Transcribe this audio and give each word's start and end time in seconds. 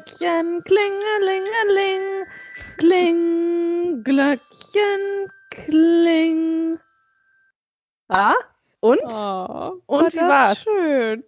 Glöckchen, 0.00 0.62
klingelingeling, 0.64 2.26
kling, 2.78 4.02
Glöckchen, 4.02 5.30
kling. 5.50 6.78
Ah, 8.08 8.34
und? 8.80 9.00
Oh, 9.04 9.72
Und 9.86 10.12
wie 10.14 10.16
war's? 10.18 10.58
schön. 10.62 11.22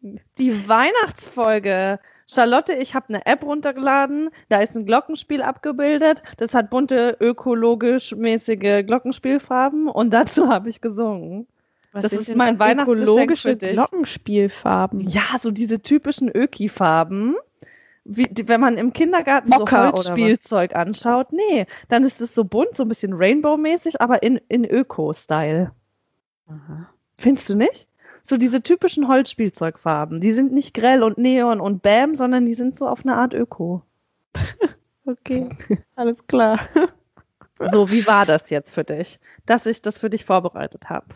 Die 0.38 0.68
Weihnachtsfolge. 0.68 1.98
Charlotte, 2.28 2.72
ich 2.72 2.94
habe 2.94 3.08
eine 3.08 3.26
App 3.26 3.42
runtergeladen, 3.42 4.30
da 4.48 4.60
ist 4.60 4.76
ein 4.76 4.86
Glockenspiel 4.86 5.42
abgebildet. 5.42 6.22
Das 6.36 6.54
hat 6.54 6.70
bunte, 6.70 7.16
ökologisch 7.20 8.14
mäßige 8.14 8.84
Glockenspielfarben 8.86 9.88
und 9.88 10.10
dazu 10.10 10.48
habe 10.48 10.68
ich 10.68 10.80
gesungen. 10.80 11.48
Was 11.92 12.02
Das 12.02 12.12
ist 12.12 12.28
denn 12.30 12.38
mein 12.38 12.58
Weihnachtsgeschenk 12.58 13.38
für 13.38 13.56
dich. 13.56 13.72
Glockenspielfarben. 13.72 15.00
Ja, 15.00 15.22
so 15.40 15.50
diese 15.50 15.80
typischen 15.82 16.28
Öki-Farben. 16.28 17.36
Wie, 18.08 18.28
wenn 18.46 18.60
man 18.60 18.78
im 18.78 18.92
Kindergarten 18.92 19.50
Mokka 19.50 19.90
so? 19.90 19.92
Holzspielzeug 19.98 20.76
anschaut, 20.76 21.32
nee, 21.32 21.66
dann 21.88 22.04
ist 22.04 22.20
es 22.20 22.34
so 22.34 22.44
bunt, 22.44 22.76
so 22.76 22.84
ein 22.84 22.88
bisschen 22.88 23.12
Rainbow-mäßig, 23.12 24.00
aber 24.00 24.22
in, 24.22 24.40
in 24.48 24.64
Öko-Style. 24.64 25.72
Findest 27.18 27.50
du 27.50 27.56
nicht? 27.56 27.88
So 28.22 28.36
diese 28.36 28.62
typischen 28.62 29.08
Holzspielzeugfarben. 29.08 30.20
Die 30.20 30.32
sind 30.32 30.52
nicht 30.52 30.74
grell 30.74 31.02
und 31.02 31.18
neon 31.18 31.60
und 31.60 31.82
bam, 31.82 32.14
sondern 32.14 32.46
die 32.46 32.54
sind 32.54 32.76
so 32.76 32.86
auf 32.88 33.04
eine 33.04 33.16
Art 33.16 33.34
Öko. 33.34 33.82
Okay, 35.08 35.48
alles 35.94 36.26
klar. 36.26 36.58
So, 37.72 37.90
wie 37.90 38.06
war 38.06 38.26
das 38.26 38.50
jetzt 38.50 38.74
für 38.74 38.84
dich, 38.84 39.18
dass 39.46 39.64
ich 39.64 39.80
das 39.80 39.96
für 39.96 40.10
dich 40.10 40.26
vorbereitet 40.26 40.90
habe? 40.90 41.06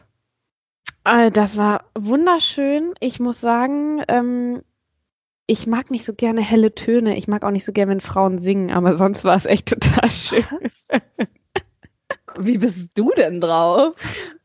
Äh, 1.04 1.30
Das 1.30 1.58
war 1.58 1.84
wunderschön. 1.94 2.94
Ich 3.00 3.20
muss 3.20 3.42
sagen, 3.42 4.02
ähm, 4.08 4.62
ich 5.50 5.66
mag 5.66 5.90
nicht 5.90 6.06
so 6.06 6.14
gerne 6.14 6.42
helle 6.42 6.76
Töne. 6.76 7.16
Ich 7.16 7.26
mag 7.26 7.44
auch 7.44 7.50
nicht 7.50 7.64
so 7.64 7.72
gerne, 7.72 7.90
wenn 7.90 8.00
Frauen 8.00 8.38
singen, 8.38 8.70
aber 8.70 8.94
sonst 8.94 9.24
war 9.24 9.34
es 9.34 9.46
echt 9.46 9.68
total 9.68 10.08
schön. 10.08 10.44
Wie 12.38 12.56
bist 12.56 12.96
du 12.96 13.10
denn 13.16 13.40
drauf? 13.40 13.96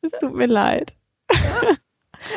Es 0.01 0.13
tut 0.13 0.33
mir 0.33 0.47
leid. 0.47 0.95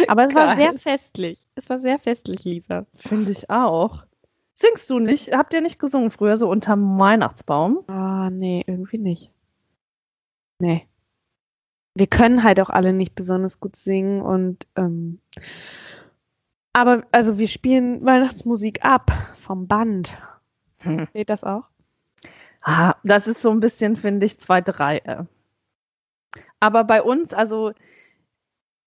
Aber 0.07 0.25
es 0.25 0.35
war 0.35 0.55
Geil. 0.55 0.57
sehr 0.57 0.75
festlich. 0.75 1.47
Es 1.55 1.71
war 1.71 1.81
sehr 1.81 1.99
festlich, 1.99 2.45
Lisa. 2.45 2.85
Finde 2.95 3.33
ich 3.33 3.49
auch. 3.49 4.05
Singst 4.53 4.91
du 4.91 4.99
nicht? 4.99 5.33
Habt 5.33 5.55
ihr 5.55 5.63
nicht 5.63 5.79
gesungen 5.79 6.11
früher 6.11 6.37
so 6.37 6.51
unterm 6.51 6.99
Weihnachtsbaum? 6.99 7.85
Ah, 7.87 8.29
nee, 8.29 8.63
irgendwie 8.67 8.99
nicht. 8.99 9.31
Nee. 10.59 10.87
Wir 11.95 12.07
können 12.07 12.43
halt 12.43 12.61
auch 12.61 12.69
alle 12.69 12.93
nicht 12.93 13.15
besonders 13.15 13.61
gut 13.61 13.77
singen 13.77 14.21
und 14.21 14.67
ähm, 14.77 15.21
aber 16.73 17.05
also 17.13 17.39
wir 17.39 17.49
spielen 17.49 18.05
Weihnachtsmusik 18.05 18.85
ab 18.85 19.11
vom 19.37 19.67
Band. 19.67 20.13
Hm. 20.81 21.09
Seht 21.13 21.31
das 21.31 21.45
auch? 21.45 21.65
Ah, 22.63 22.95
das 23.05 23.27
ist 23.27 23.43
so 23.43 23.51
ein 23.51 23.61
bisschen, 23.61 23.97
finde 23.97 24.27
ich, 24.27 24.39
zweite 24.39 24.79
Reihe. 24.79 25.27
Aber 26.61 26.85
bei 26.85 27.03
uns, 27.03 27.33
also 27.33 27.73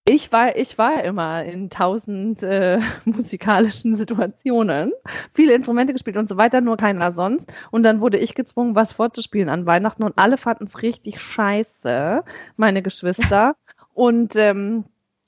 ich 0.06 0.32
war, 0.32 0.56
ich 0.56 0.78
war 0.78 1.04
immer 1.04 1.44
in 1.44 1.70
tausend 1.70 2.42
äh, 2.44 2.80
musikalischen 3.06 3.95
Situationen, 3.95 4.92
viele 5.34 5.54
Instrumente 5.54 5.94
gespielt 5.94 6.18
und 6.18 6.28
so 6.28 6.38
weiter, 6.38 6.60
nur 6.60 6.78
keiner 6.78 7.12
sonst. 7.12 7.52
Und 7.70 7.84
dann 7.84 8.02
wurde 8.02 8.18
ich 8.18 8.36
gezwungen, 8.36 8.76
was 8.76 8.94
vorzuspielen 8.94 9.50
an 9.50 9.66
Weihnachten 9.66 10.04
und 10.04 10.18
alle 10.18 10.38
fanden 10.38 10.66
es 10.66 10.82
richtig 10.82 11.22
scheiße, 11.22 12.23
meine 12.58 12.82
Geschwister. 12.82 13.56
Und 13.94 14.38
ähm, 14.38 14.86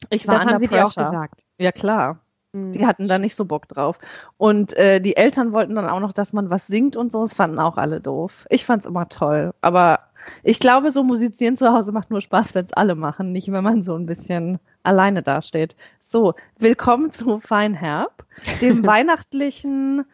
ich 0.10 0.26
war 0.26 0.36
das 0.36 0.45
haben 0.45 0.60
sie 0.60 0.70
dir 0.70 0.86
auch 0.86 0.95
gesagt. 0.95 1.44
Ja, 1.60 1.73
klar. 1.73 2.23
Mhm. 2.54 2.72
Die 2.72 2.86
hatten 2.86 3.08
da 3.08 3.18
nicht 3.18 3.36
so 3.36 3.46
Bock 3.46 3.68
drauf. 3.68 4.00
Und 4.38 4.73
äh, 4.77 5.02
die 5.02 5.17
Eltern 5.17 5.52
wollten 5.52 5.76
dann 5.76 5.89
auch 5.89 6.00
noch, 6.00 6.14
dass 6.14 6.33
man 6.33 6.50
was 6.50 6.67
singt 6.67 6.95
und 6.95 7.11
so. 7.11 7.22
Das 7.22 7.33
fanden 7.33 7.60
auch 7.60 7.77
alle 7.77 8.00
doof. 8.00 8.45
Ich 8.50 8.66
fand's 8.66 8.86
immer 8.86 9.10
toll. 9.10 9.54
Aber 9.61 10.00
ich 10.44 10.60
glaube, 10.60 10.92
so 10.92 11.04
musizieren 11.04 11.58
zu 11.58 11.73
Hause 11.73 11.92
macht 11.92 12.11
nur 12.11 12.22
Spaß, 12.22 12.55
wenn 12.55 12.66
es 12.66 12.73
alle 12.73 12.95
machen, 12.95 13.32
nicht 13.32 13.52
wenn 13.52 13.64
man 13.64 13.82
so 13.82 13.95
ein 13.95 14.05
bisschen 14.05 14.60
alleine 14.83 15.23
dasteht. 15.23 15.76
So, 16.00 16.33
willkommen 16.60 17.11
zu 17.11 17.39
Feinherb, 17.39 18.23
dem 18.61 18.83
weihnachtlichen 18.86 20.06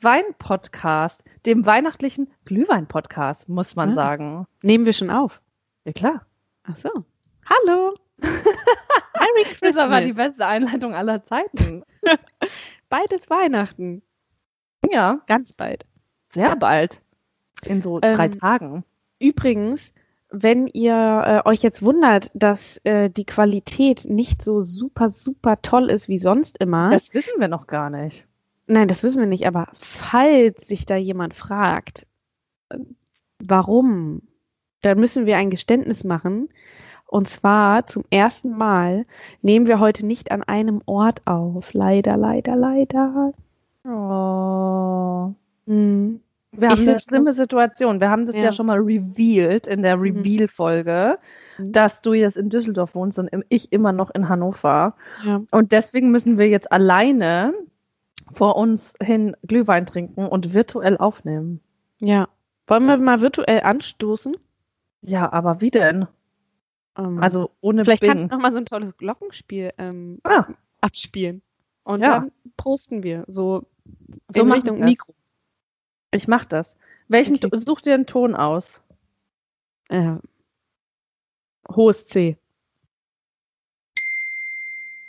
Wein-Podcast, 0.00 1.24
dem 1.46 1.64
weihnachtlichen 1.64 2.28
Glühwein-Podcast, 2.44 3.48
muss 3.48 3.76
man 3.76 3.90
Ah. 3.92 3.94
sagen. 3.94 4.46
Nehmen 4.62 4.84
wir 4.84 4.92
schon 4.92 5.10
auf. 5.10 5.40
Ja, 5.84 5.92
klar. 5.92 6.26
Ach 6.64 6.76
so. 6.76 6.90
Hallo. 7.46 7.94
Merry 9.18 9.46
Das 9.60 9.70
ist 9.70 9.78
aber 9.78 10.00
die 10.00 10.06
Christmas. 10.08 10.26
beste 10.28 10.46
Einleitung 10.46 10.94
aller 10.94 11.24
Zeiten. 11.24 11.82
Beides 12.88 13.28
Weihnachten. 13.30 14.02
Ja, 14.90 15.20
Ganz 15.26 15.52
bald. 15.52 15.86
sehr 16.30 16.56
bald. 16.56 17.02
In 17.64 17.80
so 17.82 18.00
drei 18.00 18.26
Ähm, 18.26 18.32
Tagen. 18.32 18.84
Übrigens, 19.18 19.92
wenn 20.30 20.66
ihr 20.66 21.42
äh, 21.44 21.48
euch 21.48 21.62
jetzt 21.62 21.82
wundert, 21.82 22.30
dass 22.34 22.78
äh, 22.84 23.08
die 23.08 23.24
Qualität 23.24 24.04
nicht 24.06 24.42
so 24.42 24.62
super, 24.62 25.08
super 25.08 25.62
toll 25.62 25.90
ist 25.90 26.08
wie 26.08 26.18
sonst 26.18 26.58
immer. 26.58 26.90
Das 26.90 27.14
wissen 27.14 27.34
wir 27.38 27.48
noch 27.48 27.66
gar 27.66 27.88
nicht. 27.90 28.26
nein, 28.66 28.88
das 28.88 29.02
wissen 29.02 29.20
wir 29.20 29.26
nicht, 29.28 29.46
aber 29.46 29.68
falls 29.74 30.66
sich 30.66 30.84
da 30.86 30.96
jemand 30.96 31.34
fragt, 31.34 32.06
äh, 32.68 32.78
warum, 33.38 34.22
dann 34.82 34.98
müssen 34.98 35.24
wir 35.26 35.36
ein 35.38 35.50
Geständnis 35.50 36.04
machen. 36.04 36.48
Und 37.14 37.28
zwar 37.28 37.86
zum 37.86 38.02
ersten 38.10 38.58
Mal 38.58 39.06
nehmen 39.40 39.68
wir 39.68 39.78
heute 39.78 40.04
nicht 40.04 40.32
an 40.32 40.42
einem 40.42 40.82
Ort 40.86 41.22
auf. 41.26 41.72
Leider, 41.72 42.16
leider, 42.16 42.56
leider. 42.56 43.32
Oh. 43.84 45.32
Hm. 45.68 46.20
Wir 46.50 46.58
Ich 46.68 46.70
haben 46.72 46.78
eine 46.80 46.86
find's 46.90 47.04
schlimme 47.04 47.32
Situation. 47.32 48.00
Wir 48.00 48.10
haben 48.10 48.26
das 48.26 48.34
ja, 48.34 48.44
Ja. 48.46 48.52
schon 48.52 48.66
mal 48.66 48.78
revealed 48.80 49.68
in 49.68 49.82
der 49.82 49.96
Mhm. 49.96 50.02
Reveal-Folge, 50.02 51.18
Mhm. 51.58 51.70
dass 51.70 52.02
du 52.02 52.14
jetzt 52.14 52.36
in 52.36 52.48
Düsseldorf 52.48 52.96
wohnst 52.96 53.16
und 53.20 53.30
ich 53.48 53.72
immer 53.72 53.92
noch 53.92 54.10
in 54.12 54.28
Hannover. 54.28 54.96
Ja. 55.24 55.40
Und 55.52 55.70
deswegen 55.70 56.10
müssen 56.10 56.36
wir 56.36 56.48
jetzt 56.48 56.72
alleine 56.72 57.54
vor 58.32 58.56
uns 58.56 58.94
hin 59.00 59.36
Glühwein 59.46 59.86
trinken 59.86 60.26
und 60.26 60.52
virtuell 60.52 60.96
aufnehmen. 60.98 61.60
ja. 62.00 62.26
Wollen 62.66 62.86
wir 62.86 62.96
mal 62.96 63.20
virtuell 63.20 63.60
anstoßen? 63.60 64.36
Ja, 65.02 65.30
aber 65.32 65.60
wie 65.60 65.70
denn? 65.70 66.06
Ähm, 66.96 67.18
Also 67.22 67.50
ohne 67.60 67.84
Vielleicht 67.84 68.00
Bing. 68.02 68.10
kannst 68.10 68.24
du 68.24 68.28
noch 68.34 68.40
mal 68.40 68.52
so 68.52 68.58
ein 68.58 68.66
tolles 68.66 68.96
Glockenspiel 68.96 69.72
ähm, 69.78 70.20
Ah. 70.24 70.46
abspielen. 70.80 71.42
Und 71.84 72.00
Ja. 72.00 72.20
dann 72.20 72.32
posten 72.56 73.02
wir 73.02 73.24
so, 73.28 73.66
So 74.32 74.42
in 74.42 74.52
Richtung 74.52 74.78
wir's. 74.78 74.90
Mikro. 74.90 75.14
Ich 76.12 76.28
mach 76.28 76.44
das. 76.44 76.76
Welchen 77.08 77.36
Okay. 77.36 77.50
Such 77.60 77.80
dir 77.82 77.94
einen 77.94 78.06
Ton 78.06 78.34
aus? 78.34 78.82
Äh, 79.88 80.16
hohes 81.74 82.06
C. 82.06 82.38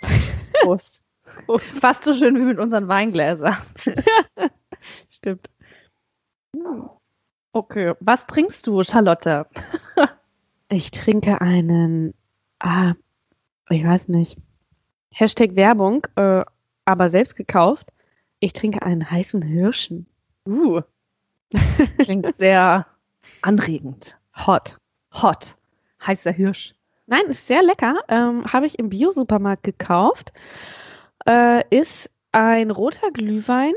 Prost. 0.61 1.05
Fast 1.79 2.03
so 2.03 2.13
schön 2.13 2.35
wie 2.35 2.41
mit 2.43 2.59
unseren 2.59 2.87
Weingläsern. 2.87 3.55
Stimmt. 5.09 5.49
Okay. 7.53 7.93
Was 7.99 8.25
trinkst 8.27 8.65
du, 8.67 8.83
Charlotte? 8.83 9.47
Ich 10.69 10.91
trinke 10.91 11.41
einen, 11.41 12.13
ah, 12.59 12.93
ich 13.69 13.83
weiß 13.83 14.07
nicht, 14.07 14.37
Hashtag 15.11 15.55
Werbung, 15.55 16.05
äh, 16.15 16.43
aber 16.85 17.09
selbst 17.09 17.35
gekauft. 17.35 17.93
Ich 18.39 18.53
trinke 18.53 18.81
einen 18.81 19.09
heißen 19.09 19.41
Hirschen. 19.41 20.07
Uh. 20.47 20.81
Klingt 21.99 22.27
sehr 22.39 22.85
anregend. 23.41 24.17
Hot. 24.45 24.77
Hot. 25.13 25.55
Heißer 26.05 26.31
Hirsch. 26.31 26.75
Nein, 27.07 27.25
ist 27.27 27.47
sehr 27.47 27.63
lecker. 27.63 28.01
Ähm, 28.07 28.45
Habe 28.51 28.65
ich 28.65 28.79
im 28.79 28.89
Bio-Supermarkt 28.89 29.63
gekauft. 29.63 30.33
Äh, 31.25 31.63
ist 31.69 32.09
ein 32.31 32.71
roter 32.71 33.09
Glühwein 33.11 33.73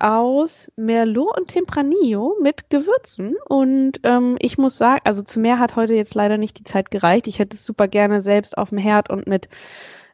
aus 0.00 0.70
Merlot 0.76 1.36
und 1.38 1.48
Tempranillo 1.48 2.36
mit 2.40 2.70
Gewürzen. 2.70 3.36
Und 3.48 4.00
ähm, 4.02 4.36
ich 4.40 4.58
muss 4.58 4.78
sagen, 4.78 5.02
also 5.04 5.22
zu 5.22 5.40
mehr 5.40 5.58
hat 5.58 5.76
heute 5.76 5.94
jetzt 5.94 6.14
leider 6.14 6.38
nicht 6.38 6.58
die 6.58 6.64
Zeit 6.64 6.90
gereicht. 6.90 7.26
Ich 7.26 7.38
hätte 7.38 7.56
es 7.56 7.64
super 7.64 7.88
gerne 7.88 8.20
selbst 8.20 8.58
auf 8.58 8.70
dem 8.70 8.78
Herd 8.78 9.10
und 9.10 9.26
mit 9.26 9.48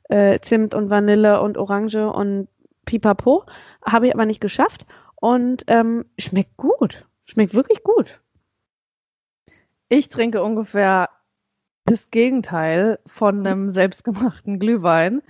äh, 0.08 0.40
Zimt 0.40 0.74
und 0.74 0.90
Vanille 0.90 1.40
und 1.40 1.56
Orange 1.58 2.10
und 2.10 2.48
Pipapo. 2.84 3.44
Habe 3.84 4.08
ich 4.08 4.14
aber 4.14 4.26
nicht 4.26 4.40
geschafft. 4.40 4.86
Und 5.16 5.64
ähm, 5.68 6.04
schmeckt 6.18 6.56
gut. 6.56 7.06
Schmeckt 7.24 7.54
wirklich 7.54 7.82
gut. 7.82 8.20
Ich 9.88 10.08
trinke 10.08 10.42
ungefähr 10.42 11.08
das 11.84 12.10
Gegenteil 12.10 12.98
von 13.06 13.46
einem 13.46 13.70
selbstgemachten 13.70 14.58
Glühwein. 14.58 15.22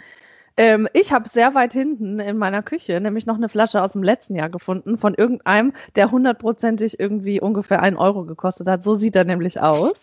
Ähm, 0.57 0.89
ich 0.95 1.13
habe 1.13 1.29
sehr 1.29 1.55
weit 1.55 1.75
hinten 1.75 2.19
in 2.19 2.39
meiner 2.39 2.63
Küche 2.63 3.01
nämlich 3.01 3.27
noch 3.27 3.37
eine 3.37 3.49
Flasche 3.49 3.83
aus 3.83 3.91
dem 3.91 4.03
letzten 4.03 4.35
Jahr 4.35 4.49
gefunden 4.49 4.97
von 4.97 5.15
irgendeinem, 5.15 5.73
der 5.97 6.11
hundertprozentig 6.11 6.99
irgendwie 6.99 7.41
ungefähr 7.41 7.83
einen 7.83 7.97
Euro 7.97 8.25
gekostet 8.25 8.67
hat. 8.67 8.83
So 8.83 8.95
sieht 8.95 9.17
er 9.17 9.25
nämlich 9.25 9.61
aus. 9.61 10.03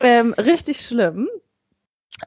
Ähm, 0.00 0.32
richtig 0.32 0.80
schlimm. 0.80 1.28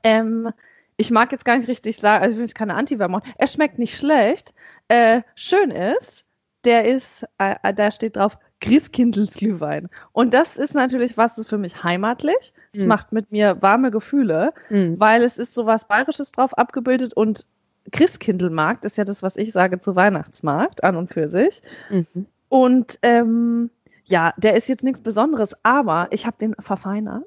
Ähm, 0.03 0.49
ich 0.97 1.11
mag 1.11 1.31
jetzt 1.33 1.43
gar 1.43 1.57
nicht 1.57 1.67
richtig 1.67 1.97
sagen, 1.97 2.23
also 2.23 2.31
ich 2.31 2.37
will 2.37 2.45
jetzt 2.45 2.55
keine 2.55 2.75
Anti-Werbung 2.75 3.19
machen. 3.19 3.33
Er 3.38 3.47
schmeckt 3.47 3.79
nicht 3.79 3.97
schlecht. 3.97 4.53
Äh, 4.88 5.21
schön 5.35 5.71
ist, 5.71 6.25
der 6.63 6.85
ist, 6.85 7.25
äh, 7.38 7.73
da 7.73 7.91
steht 7.91 8.15
drauf 8.15 8.38
Christkindlesglühwein. 8.65 9.89
Und 10.12 10.33
das 10.33 10.57
ist 10.57 10.73
natürlich 10.73 11.17
was, 11.17 11.38
ist 11.38 11.50
für 11.50 11.57
mich 11.57 11.83
heimatlich. 11.83 12.53
Es 12.73 12.81
Mhm. 12.81 12.88
macht 12.88 13.12
mit 13.12 13.31
mir 13.31 13.62
warme 13.62 13.91
Gefühle, 13.91 14.53
Mhm. 14.69 15.00
weil 15.00 15.23
es 15.23 15.38
ist 15.38 15.53
so 15.53 15.65
was 15.65 15.88
Bayerisches 15.88 16.31
drauf 16.31 16.57
abgebildet 16.57 17.13
und 17.13 17.45
Christkindlmarkt 17.91 18.83
ist 18.85 18.97
ja 18.97 19.03
das, 19.03 19.21
was 19.21 19.38
ich 19.38 19.51
sage 19.51 19.79
zu 19.79 19.95
Weihnachtsmarkt 19.95 20.83
an 20.83 20.95
und 20.95 21.13
für 21.13 21.29
sich. 21.29 21.62
Mhm. 21.89 22.25
Und 22.50 23.00
ähm, 23.03 23.69
ja, 24.06 24.33
der 24.38 24.56
ist 24.56 24.67
jetzt 24.67 24.83
nichts 24.83 25.01
Besonderes, 25.01 25.56
aber 25.63 26.07
ich 26.12 26.25
habe 26.25 26.38
den 26.39 26.56
verfeinert, 26.59 27.23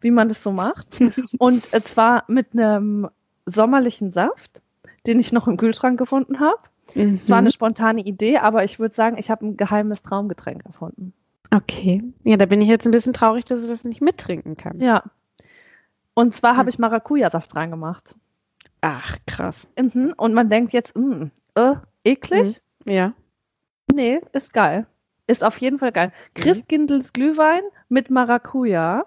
wie 0.00 0.10
man 0.10 0.28
das 0.28 0.42
so 0.42 0.52
macht. 0.52 0.88
Und 1.38 1.72
äh, 1.72 1.82
zwar 1.82 2.24
mit 2.28 2.48
einem 2.52 3.08
sommerlichen 3.46 4.12
Saft, 4.12 4.62
den 5.06 5.18
ich 5.20 5.32
noch 5.32 5.46
im 5.48 5.56
Kühlschrank 5.56 5.98
gefunden 5.98 6.40
habe. 6.40 6.58
Es 6.94 7.28
war 7.28 7.38
eine 7.38 7.50
spontane 7.50 8.02
Idee, 8.02 8.38
aber 8.38 8.64
ich 8.64 8.78
würde 8.78 8.94
sagen, 8.94 9.16
ich 9.18 9.30
habe 9.30 9.44
ein 9.46 9.56
geheimes 9.56 10.02
Traumgetränk 10.02 10.64
erfunden. 10.64 11.12
Okay. 11.50 12.02
Ja, 12.24 12.36
da 12.36 12.46
bin 12.46 12.60
ich 12.60 12.68
jetzt 12.68 12.86
ein 12.86 12.90
bisschen 12.90 13.12
traurig, 13.12 13.44
dass 13.44 13.62
ich 13.62 13.68
das 13.68 13.84
nicht 13.84 14.00
mittrinken 14.00 14.56
kann. 14.56 14.80
Ja. 14.80 15.02
Und 16.14 16.34
zwar 16.34 16.52
Hm. 16.52 16.58
habe 16.58 16.70
ich 16.70 16.78
Maracuja-Saft 16.78 17.54
reingemacht. 17.54 18.14
Ach, 18.80 19.16
krass. 19.26 19.68
Mhm. 19.78 20.14
Und 20.16 20.34
man 20.34 20.48
denkt 20.48 20.72
jetzt, 20.72 20.96
mh, 20.96 21.30
äh, 21.54 21.74
eklig? 22.04 22.62
Ja. 22.84 23.14
Nee, 23.92 24.20
ist 24.32 24.52
geil. 24.52 24.86
Ist 25.26 25.42
auf 25.42 25.58
jeden 25.58 25.78
Fall 25.78 25.92
geil. 25.92 26.12
Christkindls 26.34 27.12
Glühwein 27.12 27.62
mit 27.88 28.10
Maracuja 28.10 29.06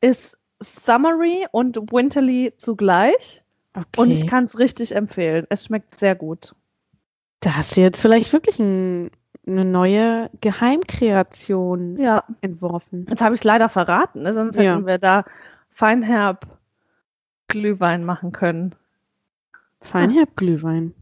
ist 0.00 0.38
summery 0.60 1.46
und 1.50 1.76
winterly 1.92 2.52
zugleich. 2.58 3.42
Okay. 3.74 4.00
Und 4.00 4.10
ich 4.10 4.26
kann 4.26 4.44
es 4.44 4.58
richtig 4.58 4.94
empfehlen. 4.94 5.46
Es 5.50 5.64
schmeckt 5.64 5.98
sehr 5.98 6.14
gut. 6.14 6.54
Da 7.40 7.56
hast 7.56 7.76
du 7.76 7.80
jetzt 7.80 8.00
vielleicht 8.00 8.32
wirklich 8.32 8.58
ein, 8.58 9.10
eine 9.46 9.64
neue 9.64 10.30
Geheimkreation 10.40 11.96
Ja. 11.98 12.24
entworfen. 12.40 13.06
Jetzt 13.08 13.20
habe 13.22 13.34
ich 13.34 13.40
es 13.40 13.44
leider 13.44 13.68
verraten, 13.68 14.22
ne? 14.22 14.32
sonst 14.32 14.56
Ja. 14.56 14.74
hätten 14.74 14.86
wir 14.86 14.98
da 14.98 15.24
Feinherb 15.70 16.46
Glühwein 17.48 18.04
machen 18.04 18.32
können. 18.32 18.74
Feinherb-Glühwein. 19.82 20.94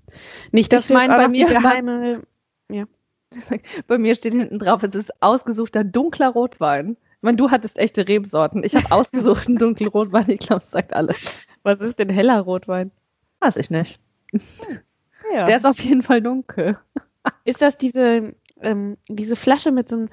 Nicht, 0.52 0.72
dass 0.72 0.90
Ich 0.90 0.94
meine, 0.94 1.16
bei 1.16 1.28
mir 1.28 1.46
geheime. 1.46 2.22
Bei 3.88 3.98
mir 3.98 4.14
steht 4.14 4.32
hinten 4.32 4.60
drauf, 4.60 4.84
es 4.84 4.94
ist 4.94 5.10
ausgesuchter 5.20 5.82
dunkler 5.82 6.28
Rotwein. 6.28 6.96
Ich 7.16 7.22
meine, 7.22 7.37
du 7.37 7.50
hattest 7.50 7.78
echte 7.78 8.06
Rebsorten. 8.06 8.62
Ich 8.62 8.76
habe 8.76 8.87
ausgesuchten 8.92 9.56
dunklen 9.58 9.88
Rotwein. 9.88 10.28
Ich 10.28 10.38
glaube, 10.38 10.62
es 10.62 10.70
sagt 10.70 10.94
alles. 10.94 11.16
Was 11.64 11.80
ist 11.80 11.98
denn 11.98 12.10
heller 12.10 12.40
Rotwein? 12.42 12.92
Weiß 13.40 13.56
ich 13.56 13.70
nicht. 13.70 13.98
Ja. 15.34 15.44
Der 15.46 15.56
ist 15.56 15.66
auf 15.66 15.81
jeden 15.81 16.02
Fall 16.02 16.22
dunkel. 16.22 16.78
ist 17.44 17.60
das 17.62 17.76
diese, 17.76 18.34
ähm, 18.60 18.96
diese 19.08 19.36
Flasche 19.36 19.70
mit 19.72 19.88
so 19.88 19.96
einem 19.96 20.08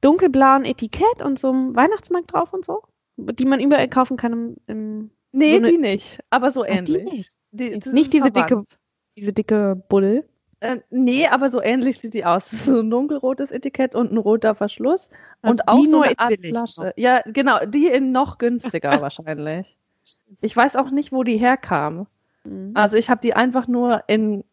dunkelblauen 0.00 0.64
Etikett 0.64 1.22
und 1.22 1.38
so 1.38 1.50
einem 1.50 1.74
Weihnachtsmarkt 1.76 2.32
drauf 2.32 2.52
und 2.52 2.64
so? 2.64 2.82
Die 3.16 3.46
man 3.46 3.60
überall 3.60 3.88
kaufen 3.88 4.16
kann 4.16 4.32
im, 4.32 4.56
im 4.66 5.10
Nee, 5.32 5.50
So 5.50 5.56
eine- 5.56 5.66
die 5.70 5.78
nicht, 5.78 6.20
aber 6.30 6.50
so 6.50 6.62
Ach, 6.62 6.66
die 6.66 6.72
ähnlich. 6.72 7.04
nicht. 7.04 7.32
Die, 7.50 7.80
Nicht 7.92 8.12
diese 8.12 8.28
dicke- 8.30 8.64
diese 9.16 9.32
dicke 9.32 9.74
Buddel. 9.88 10.24
Äh, 10.60 10.78
nee, 10.90 11.26
aber 11.26 11.48
so 11.48 11.60
ähnlich 11.60 11.98
sieht 11.98 12.14
die 12.14 12.24
aus. 12.24 12.48
So 12.50 12.78
ein 12.80 12.88
dunkelrotes 12.90 13.50
Etikett 13.50 13.94
und 13.94 14.12
ein 14.12 14.16
roter 14.18 14.54
Verschluss. 14.54 15.08
Also 15.42 15.52
und 15.62 15.68
auch 15.68 15.80
die 15.80 15.86
so 15.90 16.00
eine 16.02 16.12
in 16.12 16.18
Art 16.18 16.34
Flasche. 16.40 16.80
noch. 16.86 16.92
Ja, 16.96 17.20
genau, 17.26 17.64
die 17.66 17.88
in 17.88 18.12
noch 18.12 18.38
günstiger 18.38 18.90
wahrscheinlich. 19.02 19.76
Ich 20.40 20.56
weiß 20.56 20.76
auch 20.76 20.90
nicht, 20.90 21.12
wo 21.12 21.22
die 21.24 21.36
herkam. 21.36 22.06
Mhm. 22.44 22.70
Also 22.74 22.96
ich 22.96 23.10
habe 23.10 23.20
die 23.20 23.34
einfach 23.34 23.66
nur 23.68 24.02
in 24.06 24.44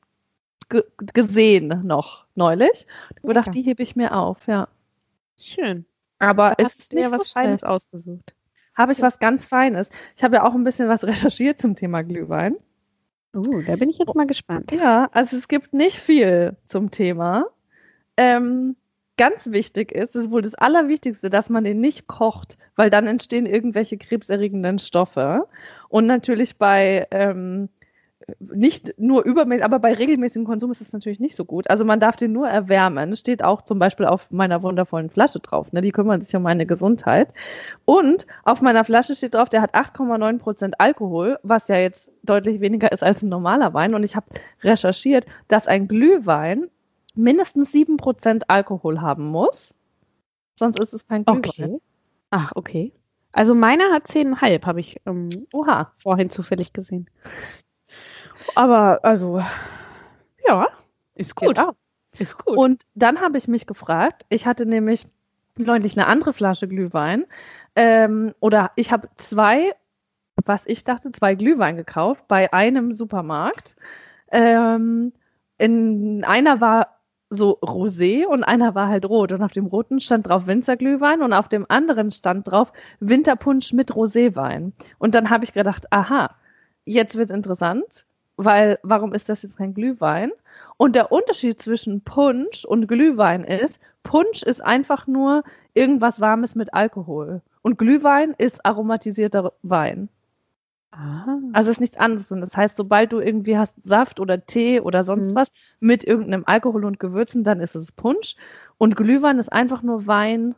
gesehen 1.14 1.82
noch 1.86 2.26
neulich. 2.36 2.86
Ich 3.16 3.22
gedacht, 3.24 3.48
Ja. 3.48 3.52
die 3.52 3.62
hebe 3.64 3.84
ich 3.84 3.96
mir 3.96 4.16
auf, 4.16 4.48
ja. 4.48 4.68
Schön. 5.38 5.86
Aber 6.20 6.54
Da 6.58 6.66
ist 6.66 6.94
ja 6.94 7.00
nicht 7.00 7.10
so 7.10 7.20
was 7.20 7.32
Feines 7.32 7.60
schlecht. 7.62 7.72
ausgesucht. 7.72 8.36
Habe 8.76 8.92
ich 8.92 9.02
was 9.02 9.20
ganz 9.20 9.46
Feines. 9.46 9.90
Ich 10.16 10.24
habe 10.24 10.38
ja 10.38 10.44
auch 10.44 10.54
ein 10.54 10.64
bisschen 10.64 10.88
was 10.88 11.04
recherchiert 11.34 11.60
zum 11.62 11.76
Thema 11.76 12.04
Glühwein. 12.04 12.56
Uh, 13.36 13.62
da 13.66 13.76
bin 13.78 13.90
ich 13.90 13.98
jetzt 13.98 14.14
mal 14.16 14.28
gespannt. 14.28 14.72
Ja, 14.72 15.10
also 15.14 15.38
es 15.38 15.48
gibt 15.48 15.74
nicht 15.74 15.98
viel 15.98 16.58
zum 16.66 16.92
Thema. 16.92 17.46
Ähm, 18.18 18.76
ganz 19.18 19.50
wichtig 19.52 19.92
ist, 19.94 20.16
das 20.16 20.24
ist 20.26 20.32
wohl 20.32 20.42
das 20.42 20.56
Allerwichtigste, 20.56 21.30
dass 21.30 21.50
man 21.50 21.64
den 21.64 21.80
nicht 21.80 22.08
kocht, 22.08 22.58
weil 22.76 22.90
dann 22.90 23.08
entstehen 23.08 23.46
irgendwelche 23.46 23.98
krebserregenden 23.98 24.80
Stoffe. 24.80 25.48
Und 25.88 26.08
natürlich 26.08 26.58
bei 26.58 27.08
ähm, 27.12 27.70
nicht 28.40 28.94
nur 28.98 29.24
übermäßig, 29.24 29.64
aber 29.66 29.80
bei 29.80 29.94
regelmäßigem 29.94 30.46
Konsum 30.46 30.72
ist 30.72 30.82
es 30.82 30.94
natürlich 30.94 31.20
nicht 31.20 31.36
so 31.36 31.46
gut. 31.46 31.70
Also 31.70 31.86
man 31.86 32.00
darf 32.00 32.16
den 32.16 32.32
nur 32.32 32.48
erwärmen. 32.48 33.16
Steht 33.16 33.44
auch 33.44 33.62
zum 33.64 33.80
Beispiel 33.80 34.06
auf 34.06 34.30
meiner 34.32 34.64
wundervollen 34.64 35.10
Flasche 35.10 35.40
drauf. 35.40 35.72
Ne? 35.72 35.82
Die 35.82 35.92
kümmern 35.92 36.22
sich 36.22 36.36
um 36.36 36.44
meine 36.44 36.66
Gesundheit. 36.66 37.34
Und 37.86 38.28
auf 38.44 38.62
meiner 38.62 38.84
Flasche 38.84 39.16
steht 39.16 39.36
drauf, 39.36 39.50
der 39.50 39.62
hat 39.62 39.76
8,9 39.76 40.38
Prozent 40.40 40.76
Alkohol, 40.80 41.40
was 41.44 41.68
ja 41.68 41.78
jetzt 41.78 42.12
deutlich 42.24 42.62
weniger 42.62 42.92
ist 42.92 43.04
als 43.04 43.22
ein 43.22 43.30
normaler 43.30 43.74
Wein. 43.74 43.94
Und 43.94 44.04
ich 44.04 44.16
habe 44.16 44.28
recherchiert, 44.64 45.26
dass 45.48 45.68
ein 45.68 45.88
Glühwein 45.88 46.70
mindestens 47.16 47.72
7 47.72 47.98
Prozent 47.98 48.50
Alkohol 48.50 49.02
haben 49.02 49.28
muss. 49.28 49.76
Sonst 50.54 50.80
ist 50.80 50.94
es 50.94 51.08
kein 51.08 51.26
Glühwein. 51.26 51.42
Okay. 51.48 51.82
Ach, 52.30 52.52
okay. 52.56 52.94
Also 53.34 53.56
meiner 53.56 53.92
hat 53.92 54.08
10,5, 54.08 54.66
habe 54.66 54.80
ich 54.80 54.98
ähm, 55.06 55.30
Oha. 55.54 55.94
vorhin 55.98 56.30
zufällig 56.30 56.74
gesehen. 56.74 57.10
Aber, 58.56 59.04
also, 59.04 59.42
ja, 60.48 60.68
ist 61.16 61.36
gut. 61.36 61.60
Ist 62.18 62.38
gut. 62.44 62.58
Und 62.58 62.84
dann 62.94 63.22
habe 63.22 63.38
ich 63.38 63.48
mich 63.48 63.68
gefragt, 63.68 64.26
ich 64.30 64.46
hatte 64.46 64.66
nämlich 64.66 65.08
neulich 65.58 65.98
eine 65.98 66.08
andere 66.08 66.34
Flasche 66.34 66.68
Glühwein 66.68 67.26
ähm, 67.76 68.34
oder 68.40 68.72
ich 68.76 68.92
habe 68.92 69.10
zwei, 69.18 69.74
was 70.46 70.66
ich 70.66 70.84
dachte, 70.84 71.12
zwei 71.12 71.36
Glühwein 71.36 71.78
gekauft 71.78 72.28
bei 72.28 72.52
einem 72.52 72.94
Supermarkt. 72.94 73.76
Ähm, 74.32 75.14
in 75.58 76.24
einer 76.24 76.60
war 76.62 77.00
so 77.30 77.60
rosé 77.62 78.26
und 78.26 78.44
einer 78.44 78.76
war 78.76 78.90
halt 78.90 79.06
rot 79.06 79.32
und 79.32 79.42
auf 79.42 79.54
dem 79.54 79.66
roten 79.66 80.02
stand 80.02 80.28
drauf 80.28 80.48
Winzerglühwein 80.48 81.22
und 81.22 81.32
auf 81.32 81.48
dem 81.48 81.66
anderen 81.70 82.12
stand 82.12 82.50
drauf 82.50 82.74
Winterpunsch 83.00 83.72
mit 83.72 83.92
Roséwein. 83.92 84.74
Und 85.00 85.16
dann 85.16 85.30
habe 85.30 85.46
ich 85.46 85.54
gedacht, 85.54 85.86
aha, 85.92 86.36
jetzt 86.84 87.16
wird 87.16 87.30
es 87.30 87.36
interessant, 87.36 88.06
weil 88.38 88.80
warum 88.84 89.14
ist 89.14 89.30
das 89.30 89.44
jetzt 89.44 89.58
kein 89.58 89.74
Glühwein? 89.74 90.32
Und 90.78 90.96
der 90.96 91.12
Unterschied 91.12 91.62
zwischen 91.62 92.02
Punsch 92.02 92.66
und 92.66 92.88
Glühwein 92.88 93.44
ist, 93.44 93.80
Punsch 94.04 94.42
ist 94.44 94.62
einfach 94.64 95.06
nur 95.08 95.44
irgendwas 95.74 96.20
Warmes 96.22 96.56
mit 96.56 96.74
Alkohol. 96.74 97.42
Und 97.62 97.78
Glühwein 97.78 98.34
ist 98.38 98.66
aromatisierter 98.66 99.54
Wein. 99.62 100.10
ah. 100.92 101.38
Also 101.54 101.70
es 101.70 101.78
ist 101.78 101.82
nichts 101.82 101.98
anderes. 101.98 102.32
Und 102.32 102.42
das 102.42 102.56
heißt, 102.58 102.76
sobald 102.78 103.12
du 103.12 103.20
irgendwie 103.20 103.58
hast 103.58 103.76
Saft 103.86 104.20
oder 104.20 104.46
Tee 104.46 104.80
oder 104.82 105.04
sonst 105.04 105.32
Mhm. 105.32 105.36
was 105.36 105.52
mit 105.80 106.04
irgendeinem 106.04 106.44
Alkohol 106.48 106.86
und 106.86 107.00
Gewürzen, 107.00 107.44
dann 107.44 107.60
ist 107.60 107.76
es 107.76 107.92
Punsch. 107.92 108.36
Und 108.78 108.96
Glühwein 108.96 109.38
ist 109.40 109.52
einfach 109.54 109.84
nur 109.84 110.08
Wein 110.08 110.56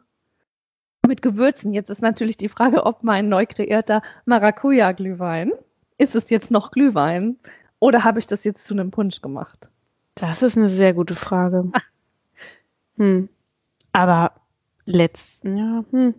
mit 1.06 1.22
Gewürzen. 1.22 1.74
Jetzt 1.74 1.89
ist 1.89 2.01
natürlich 2.01 2.38
die 2.38 2.50
Frage, 2.50 2.86
ob 2.86 3.03
mein 3.03 3.27
neu 3.30 3.46
kreierter 3.46 4.01
Maracuja-Glühwein, 4.25 5.51
ist 5.98 6.15
es 6.15 6.30
jetzt 6.30 6.50
noch 6.51 6.72
Glühwein 6.72 7.38
oder 7.84 8.06
habe 8.06 8.18
ich 8.18 8.28
das 8.28 8.46
jetzt 8.46 8.66
zu 8.66 8.74
einem 8.74 8.92
Punsch 8.92 9.22
gemacht? 9.22 9.70
Das 10.16 10.42
ist 10.42 10.58
eine 10.58 10.70
sehr 10.70 10.94
gute 10.94 11.16
Frage. 11.16 11.70
Hm. 12.98 13.28
Aber 13.92 14.34
letzten, 14.86 15.58
ja, 15.58 15.84
hm. 15.90 16.13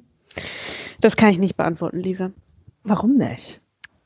Das 1.01 1.15
kann 1.15 1.31
ich 1.31 1.39
nicht 1.39 1.57
beantworten, 1.57 2.01
Lisa. 2.01 2.33
Warum 2.83 3.17
nicht? 3.17 3.61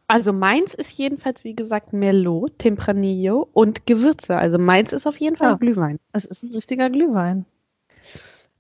Also 0.07 0.35
meins 0.35 0.75
ist 0.75 0.93
jedenfalls, 0.93 1.45
wie 1.45 1.55
gesagt, 1.57 1.95
Merlot, 1.95 2.59
Tempranillo 2.59 3.49
und 3.55 3.87
Gewürze. 3.87 4.37
Also 4.37 4.59
meins 4.59 4.93
ist 4.93 5.07
auf 5.07 5.17
jeden 5.17 5.37
Fall 5.37 5.53
Ja. 5.53 5.57
Glühwein. 5.57 5.99
Es 6.13 6.27
ist 6.27 6.43
ein 6.43 6.53
richtiger 6.55 6.91
Glühwein. 6.91 7.47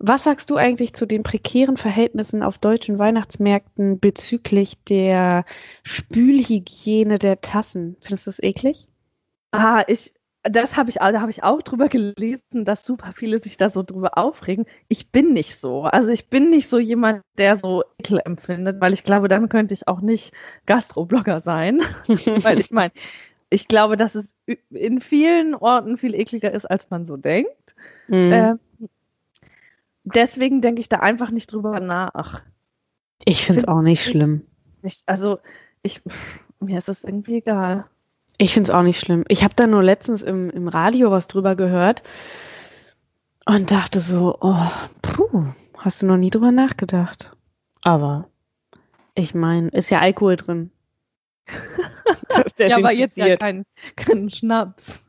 Was 0.00 0.24
sagst 0.24 0.50
du 0.50 0.56
eigentlich 0.56 0.94
zu 0.94 1.06
den 1.06 1.24
prekären 1.24 1.76
Verhältnissen 1.76 2.42
auf 2.42 2.58
deutschen 2.58 2.98
Weihnachtsmärkten 2.98 3.98
bezüglich 3.98 4.76
der 4.88 5.44
Spülhygiene 5.82 7.18
der 7.18 7.40
Tassen? 7.40 7.96
Findest 8.00 8.26
du 8.26 8.30
das 8.30 8.42
eklig? 8.42 8.86
Ah, 9.50 9.82
ich, 9.88 10.12
das 10.44 10.76
habe 10.76 10.90
ich, 10.90 10.96
da 10.96 11.20
habe 11.20 11.32
ich 11.32 11.42
auch 11.42 11.62
drüber 11.62 11.88
gelesen, 11.88 12.64
dass 12.64 12.86
super 12.86 13.12
viele 13.12 13.40
sich 13.40 13.56
da 13.56 13.68
so 13.68 13.82
drüber 13.82 14.16
aufregen. 14.16 14.66
Ich 14.88 15.10
bin 15.10 15.32
nicht 15.32 15.60
so. 15.60 15.82
Also 15.82 16.10
ich 16.10 16.28
bin 16.28 16.48
nicht 16.50 16.70
so 16.70 16.78
jemand, 16.78 17.22
der 17.36 17.56
so 17.56 17.82
Ekel 17.98 18.20
empfindet, 18.24 18.80
weil 18.80 18.92
ich 18.92 19.02
glaube, 19.02 19.26
dann 19.26 19.48
könnte 19.48 19.74
ich 19.74 19.88
auch 19.88 20.00
nicht 20.00 20.32
Gastroblogger 20.66 21.40
sein. 21.40 21.80
weil 22.06 22.60
ich 22.60 22.70
meine, 22.70 22.92
ich 23.50 23.66
glaube, 23.66 23.96
dass 23.96 24.14
es 24.14 24.36
in 24.70 25.00
vielen 25.00 25.56
Orten 25.56 25.98
viel 25.98 26.14
ekliger 26.14 26.52
ist, 26.52 26.66
als 26.66 26.88
man 26.90 27.06
so 27.06 27.16
denkt. 27.16 27.74
Mhm. 28.06 28.32
Ähm, 28.32 28.60
deswegen 30.14 30.60
denke 30.60 30.80
ich 30.80 30.88
da 30.88 30.98
einfach 31.00 31.30
nicht 31.30 31.52
drüber 31.52 31.80
nach. 31.80 32.42
ich 33.24 33.44
finde 33.44 33.62
es 33.62 33.68
auch 33.68 33.80
nicht 33.80 34.06
ich- 34.06 34.12
schlimm. 34.12 34.42
Ich, 34.82 35.02
also 35.06 35.38
ich, 35.82 36.02
mir 36.60 36.78
ist 36.78 36.88
es 36.88 37.04
irgendwie 37.04 37.38
egal. 37.38 37.84
Ich 38.38 38.54
finde 38.54 38.70
es 38.70 38.74
auch 38.74 38.82
nicht 38.82 39.00
schlimm. 39.00 39.24
Ich 39.28 39.42
habe 39.42 39.54
da 39.56 39.66
nur 39.66 39.82
letztens 39.82 40.22
im, 40.22 40.50
im 40.50 40.68
Radio 40.68 41.10
was 41.10 41.26
drüber 41.26 41.56
gehört. 41.56 42.04
Und 43.44 43.70
dachte 43.70 43.98
so, 43.98 44.38
oh, 44.40 44.70
puh, 45.02 45.46
hast 45.78 46.02
du 46.02 46.06
noch 46.06 46.16
nie 46.16 46.30
drüber 46.30 46.52
nachgedacht. 46.52 47.34
Aber 47.82 48.28
ich 49.14 49.34
meine, 49.34 49.70
ist 49.70 49.90
ja 49.90 49.98
Alkohol 50.00 50.36
drin. 50.36 50.70
ja, 52.58 52.76
aber 52.76 52.92
jetzt 52.92 53.16
ja 53.16 53.36
kein, 53.36 53.64
kein 53.96 54.30
Schnaps. 54.30 55.02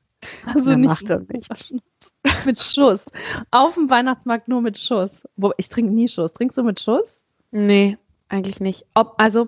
Also 0.46 0.72
Na, 0.72 0.78
nicht, 0.78 0.90
macht 0.90 1.10
er 1.10 1.20
nicht. 1.20 1.74
mit 2.46 2.60
Schuss. 2.60 3.06
Auf 3.52 3.76
dem 3.76 3.90
Weihnachtsmarkt 3.90 4.48
nur 4.48 4.62
mit 4.62 4.78
Schuss. 4.78 5.12
Wo, 5.36 5.54
ich 5.58 5.70
trinke 5.70 5.94
nie 5.94 6.08
Schuss. 6.08 6.34
Trinkst 6.34 6.58
du 6.58 6.64
mit 6.64 6.80
Schuss? 6.80 7.24
Nee, 7.52 7.98
eigentlich 8.28 8.60
nicht. 8.60 8.86
Ob, 8.94 9.16
also, 9.18 9.48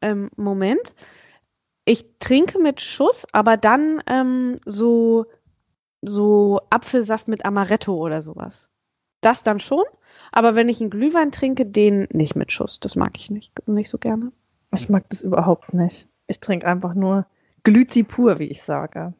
ähm, 0.00 0.30
Moment. 0.36 0.94
Ich 1.84 2.04
trinke 2.20 2.58
mit 2.58 2.80
Schuss, 2.80 3.26
aber 3.32 3.56
dann 3.56 4.02
ähm, 4.06 4.56
so, 4.64 5.26
so 6.02 6.60
Apfelsaft 6.70 7.28
mit 7.28 7.44
Amaretto 7.44 7.94
oder 7.94 8.22
sowas. 8.22 8.68
Das 9.20 9.42
dann 9.42 9.58
schon. 9.58 9.84
Aber 10.30 10.54
wenn 10.54 10.68
ich 10.68 10.80
einen 10.80 10.90
Glühwein 10.90 11.32
trinke, 11.32 11.66
den 11.66 12.06
nicht 12.12 12.36
mit 12.36 12.52
Schuss. 12.52 12.78
Das 12.80 12.96
mag 12.96 13.12
ich 13.16 13.30
nicht, 13.30 13.52
nicht 13.68 13.90
so 13.90 13.98
gerne. 13.98 14.32
Ich 14.74 14.88
mag 14.88 15.08
das 15.10 15.22
überhaupt 15.22 15.74
nicht. 15.74 16.08
Ich 16.26 16.40
trinke 16.40 16.66
einfach 16.66 16.94
nur 16.94 17.26
Glüzi 17.62 18.02
pur, 18.02 18.38
wie 18.38 18.46
ich 18.46 18.62
sage. 18.62 19.12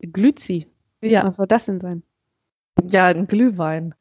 Glüzi. 0.00 0.66
Ja, 1.04 1.24
Was 1.24 1.36
soll 1.36 1.46
das 1.46 1.66
denn 1.66 1.80
sein? 1.80 2.02
ja, 2.82 3.06
ein 3.06 3.26
Glühwein. 3.26 3.94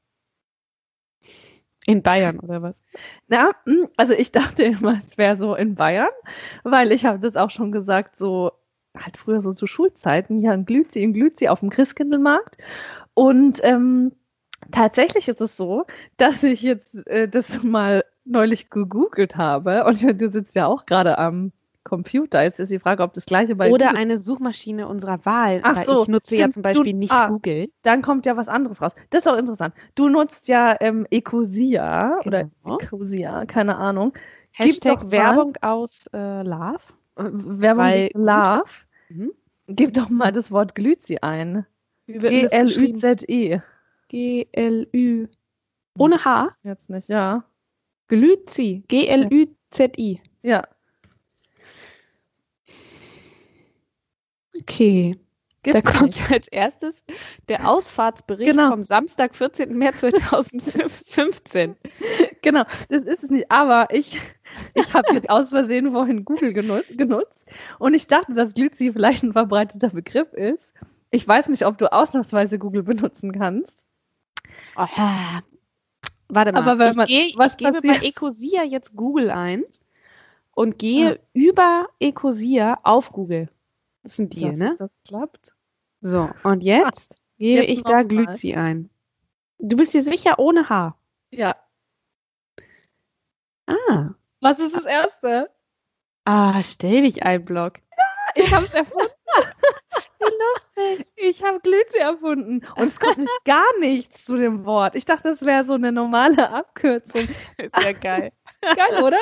In 1.86 2.02
Bayern 2.02 2.40
oder 2.40 2.62
was? 2.62 2.82
Na, 3.28 3.52
hm, 3.66 3.90
also 3.98 4.14
ich 4.14 4.32
dachte 4.32 4.64
immer, 4.64 4.98
es 4.98 5.18
wäre 5.18 5.36
so 5.36 5.54
in 5.56 5.76
Bayern, 5.76 6.10
weil 6.64 6.92
ich 6.92 7.06
habe 7.06 7.20
das 7.20 7.36
auch 7.36 7.50
schon 7.50 7.72
gesagt, 7.72 8.16
so 8.18 8.52
halt 8.98 9.18
früher 9.18 9.42
so 9.42 9.54
zu 9.54 9.68
Schulzeiten, 9.68 10.40
ja, 10.40 10.52
ein 10.52 10.66
Glüzi, 10.66 11.04
ein 11.04 11.14
Glüzi 11.14 11.48
auf 11.50 11.60
dem 11.62 11.70
Christkindlmarkt. 11.70 12.58
Und 13.16 13.60
ähm, 13.64 14.14
tatsächlich 14.72 15.28
ist 15.28 15.42
es 15.42 15.58
so, 15.58 15.86
dass 16.18 16.44
ich 16.44 16.62
jetzt 16.62 17.06
äh, 17.08 17.28
das 17.28 17.64
mal 17.64 18.06
neulich 18.26 18.70
gegoogelt 18.70 19.36
habe 19.36 19.84
und 19.86 19.96
ich 19.96 20.04
meine, 20.04 20.16
du 20.18 20.30
sitzt 20.30 20.56
ja 20.56 20.68
auch 20.68 20.86
gerade 20.86 21.18
am 21.18 21.52
Computer. 21.84 22.44
Jetzt 22.44 22.60
ist 22.60 22.72
die 22.72 22.80
Frage, 22.80 23.04
ob 23.04 23.14
das 23.14 23.26
gleiche 23.26 23.56
bei 23.56 23.72
Oder 23.72 23.88
Google- 23.88 24.02
eine 24.02 24.18
Suchmaschine 24.18 24.88
unserer 24.88 25.26
Wahl. 25.26 25.60
Ach 25.64 25.76
weil 25.78 25.86
so, 25.86 26.04
ich 26.04 26.08
nutze 26.08 26.36
ja 26.36 26.40
stimmt, 26.42 26.54
zum 26.54 26.64
Beispiel 26.64 26.94
du- 26.94 26.98
nicht 27.00 27.12
ah. 27.12 27.28
Google. 27.28 27.70
dann 27.84 28.02
kommt 28.02 28.26
ja 28.26 28.38
was 28.38 28.48
anderes 28.48 28.82
raus. 28.82 28.94
Das 29.10 29.26
ist 29.26 29.28
auch 29.32 29.38
interessant. 29.38 29.74
Du 29.96 30.10
nutzt 30.10 30.48
ja 30.48 30.76
ähm, 30.80 31.06
Ecosia 31.12 32.20
oder 32.26 32.46
Genau. 32.64 32.78
Ecosia, 32.80 33.46
keine 33.46 33.76
Ahnung. 33.78 34.14
Hashtag 34.52 34.96
doch 35.00 35.04
mal- 35.04 35.12
Werbung 35.12 35.54
aus 35.62 36.06
äh, 36.14 36.44
Love. 36.44 36.80
Äh, 37.18 37.24
Werbung 37.32 37.84
Weil- 37.84 38.10
Love. 38.14 38.64
Mhm. 39.10 39.32
Gib 39.68 39.94
doch 39.94 40.10
mal 40.10 40.32
das 40.32 40.52
Wort 40.52 40.76
Glüzi 40.76 41.18
ein. 41.22 41.66
G-L-Ü-Z-I. 42.08 43.62
G-L-Ü. 44.10 45.28
Ohne 45.98 46.26
H. 46.26 46.50
Jetzt 46.64 46.90
nicht, 46.90 47.08
ja. 47.10 47.44
Glüzi. 48.08 48.84
G-L-Ü-Z-I. 48.88 50.22
Ja. 50.42 50.64
Okay. 54.60 55.18
Gibt's 55.64 55.82
da 55.82 55.92
kommt 55.92 56.10
nicht. 56.12 56.30
als 56.32 56.48
erstes 56.50 57.04
der 57.48 57.70
Ausfahrtsbericht 57.70 58.52
Genau. 58.52 58.70
vom 58.72 58.84
Samstag, 58.84 59.34
14. 59.34 59.78
März 59.78 60.02
2015. 60.02 61.76
Genau, 62.42 62.64
das 62.90 63.04
ist 63.04 63.24
es 63.24 63.30
nicht. 63.30 63.50
Aber 63.50 63.88
ich, 63.92 64.20
ich 64.76 64.94
habe 64.94 65.14
jetzt 65.14 65.30
aus 65.30 65.50
Versehen 65.50 65.92
vorhin 65.94 66.26
Google 66.26 66.52
genutzt, 66.54 66.90
genutzt 66.98 67.48
und 67.80 67.94
ich 67.94 68.08
dachte, 68.08 68.34
dass 68.34 68.54
Glüzi 68.54 68.92
vielleicht 68.92 69.24
ein 69.24 69.32
verbreiteter 69.32 69.90
Begriff 69.90 70.34
ist. 70.34 70.70
Ich 71.12 71.26
weiß 71.26 71.48
nicht, 71.48 71.66
ob 71.66 71.78
du 71.78 71.92
ausnahmsweise 71.94 72.60
Google 72.60 72.84
benutzen 72.84 73.32
kannst. 73.32 73.86
Oh, 74.76 74.86
warte 76.28 76.52
mal. 76.52 76.60
Aber 76.62 76.78
wenn 76.80 76.92
ich 76.92 76.98
man- 76.98 77.08
gehe, 77.08 77.32
was 77.38 77.54
ich 77.54 77.58
gebe 77.60 77.72
bei 77.82 77.88
passiert? 77.94 78.04
Ecosia 78.04 78.64
jetzt 78.64 78.94
Google 78.96 79.30
ein 79.32 79.64
und 80.56 80.78
gehe 80.78 81.20
über 81.34 81.88
Ecosia 82.02 82.80
auf 82.84 83.12
Google. 83.14 83.48
Das 84.04 84.16
sind 84.18 84.34
die, 84.34 84.42
Dass 84.42 84.56
ne? 84.60 84.76
Das 84.78 84.92
klappt. 85.08 85.56
So, 86.02 86.30
und 86.44 86.62
jetzt 86.64 87.22
gebe 87.38 87.62
Jetzt 87.62 87.72
ich 87.72 87.84
da. 87.84 88.04
Glüzi 88.04 88.54
ein. 88.54 88.90
Du 89.60 89.78
bist 89.78 89.94
dir 89.94 90.04
sicher 90.04 90.40
ohne 90.40 90.68
H. 90.70 90.96
Ja. 91.32 91.56
Ah. 93.66 94.10
Was 94.42 94.60
ist 94.60 94.76
das 94.76 94.86
Erste? 94.86 95.50
Ah, 96.26 96.62
stell 96.64 97.02
dich 97.02 97.24
ein, 97.24 97.44
Blog. 97.44 97.80
Ich 98.36 98.52
habe 98.52 98.66
es 98.66 98.74
erfunden. 98.74 99.12
Ich 101.18 101.44
habe 101.44 101.60
Glüzi 101.60 102.00
erfunden. 102.00 102.66
Und 102.76 102.86
es 102.86 103.00
kommt 103.00 103.20
nicht 103.20 103.46
gar 103.46 103.66
nichts 103.80 104.26
zu 104.26 104.38
dem 104.38 104.66
Wort. 104.66 104.96
Ich 104.96 105.06
dachte, 105.06 105.30
das 105.30 105.46
wäre 105.46 105.66
so 105.66 105.74
eine 105.74 105.92
normale 105.92 106.50
Abkürzung. 106.50 107.28
Sehr 107.80 107.94
geil. 107.94 108.32
Geil, 108.62 109.04
oder? 109.04 109.20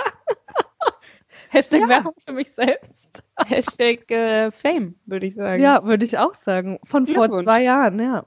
Hashtag 1.51 1.81
Ja. 1.81 1.87
Werbung 1.89 2.13
für 2.25 2.31
mich 2.33 2.51
selbst. 2.51 3.21
Hashtag 3.45 4.09
äh, 4.09 4.51
Fame, 4.51 4.95
würde 5.05 5.25
ich 5.27 5.35
sagen. 5.35 5.61
Ja, 5.61 5.83
würde 5.83 6.05
ich 6.05 6.17
auch 6.17 6.33
sagen. 6.45 6.79
Von 6.85 7.05
vor 7.07 7.29
zwei 7.43 7.63
Jahren, 7.63 7.99
ja. 7.99 8.23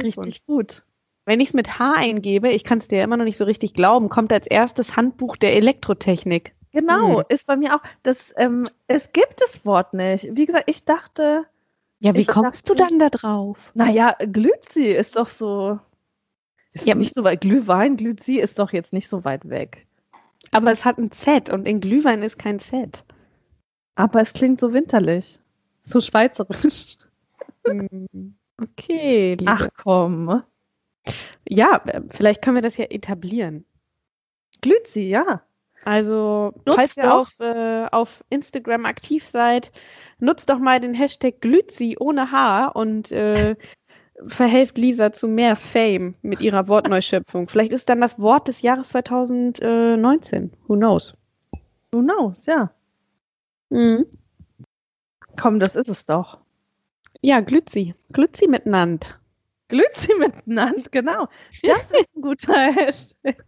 Richtig 0.00 0.46
gut. 0.46 0.84
Wenn 1.24 1.40
ich 1.40 1.48
es 1.48 1.54
mit 1.54 1.78
H 1.78 1.92
eingebe, 1.96 2.50
ich 2.50 2.64
kann 2.64 2.78
es 2.78 2.88
dir 2.88 3.02
immer 3.02 3.16
noch 3.16 3.24
nicht 3.24 3.38
so 3.38 3.44
richtig 3.44 3.74
glauben, 3.74 4.08
kommt 4.08 4.32
als 4.32 4.46
erstes 4.46 4.96
Handbuch 4.96 5.36
der 5.36 5.54
Elektrotechnik. 5.54 6.54
Genau, 6.72 7.18
Hm. 7.18 7.24
ist 7.28 7.46
bei 7.46 7.56
mir 7.56 7.74
auch. 7.76 7.82
Das, 8.02 8.32
ähm, 8.36 8.64
es 8.86 9.12
gibt 9.12 9.40
das 9.40 9.64
Wort 9.64 9.92
nicht. 9.94 10.28
Wie 10.32 10.46
gesagt, 10.46 10.64
ich 10.68 10.84
dachte, 10.84 11.44
Ja, 12.00 12.14
wie 12.14 12.24
kommst 12.24 12.68
du 12.68 12.74
dachte- 12.74 12.90
dann 12.90 12.98
da 12.98 13.10
drauf? 13.10 13.58
naja, 13.74 14.16
Glüzi 14.20 14.84
ist 14.84 15.16
doch 15.16 15.28
so. 15.28 15.78
Ist 16.72 16.86
Ja, 16.86 16.94
nicht 16.94 17.12
so 17.14 17.22
weit. 17.24 17.42
Glühwein, 17.42 17.96
Glüzi 17.98 18.36
ist 18.38 18.58
doch 18.58 18.72
jetzt 18.72 18.92
nicht 18.94 19.08
so 19.08 19.24
weit 19.24 19.48
weg. 19.50 19.86
Aber 20.50 20.72
es 20.72 20.84
hat 20.84 20.98
ein 20.98 21.10
Z 21.10 21.50
und 21.50 21.66
in 21.66 21.80
Glühwein 21.80 22.22
ist 22.22 22.38
kein 22.38 22.58
Z. 22.58 23.04
Aber 23.94 24.20
es 24.20 24.32
klingt 24.32 24.60
so 24.60 24.72
winterlich. 24.72 25.38
So 25.84 26.00
schweizerisch. 26.00 26.96
Okay, 28.60 29.34
liebe. 29.34 29.50
Ach 29.50 29.68
komm. 29.76 30.42
Ja, 31.48 31.82
vielleicht 32.10 32.42
können 32.42 32.56
wir 32.56 32.62
das 32.62 32.76
ja 32.76 32.84
etablieren. 32.84 33.64
Glüzi, 34.60 35.02
ja. 35.02 35.42
Also, 35.84 36.52
Nutzt 36.64 36.76
falls 36.76 36.96
ihr 36.96 37.12
auf, 37.12 37.40
äh, 37.40 37.86
auf 37.90 38.22
Instagram 38.30 38.86
aktiv 38.86 39.26
seid, 39.26 39.72
nutzt 40.20 40.48
doch 40.48 40.60
mal 40.60 40.78
den 40.78 40.94
Hashtag 40.94 41.40
Glützi 41.40 41.96
ohne 41.98 42.30
H 42.30 42.68
und 42.68 43.10
äh, 43.10 43.56
verhelft 44.28 44.78
Lisa 44.78 45.12
zu 45.12 45.28
mehr 45.28 45.56
Fame 45.56 46.14
mit 46.22 46.40
ihrer 46.40 46.68
Wortneuschöpfung. 46.68 47.48
Vielleicht 47.48 47.72
ist 47.72 47.88
dann 47.88 48.00
das 48.00 48.18
Wort 48.18 48.48
des 48.48 48.62
Jahres 48.62 48.90
2019. 48.90 50.52
Who 50.66 50.76
knows? 50.76 51.16
Who 51.92 52.00
knows, 52.00 52.46
ja. 52.46 52.70
Mhm. 53.70 54.06
Komm, 55.40 55.58
das 55.58 55.76
ist 55.76 55.88
es 55.88 56.06
doch. 56.06 56.38
Ja, 57.20 57.40
Glützi. 57.40 57.94
Glützi 58.12 58.48
miteinander. 58.48 59.06
Glützi 59.68 60.14
miteinander, 60.18 60.82
genau. 60.90 61.28
Das 61.62 61.90
ist 61.90 62.10
ein 62.14 62.20
guter 62.20 62.54
Hashtag. 62.74 63.42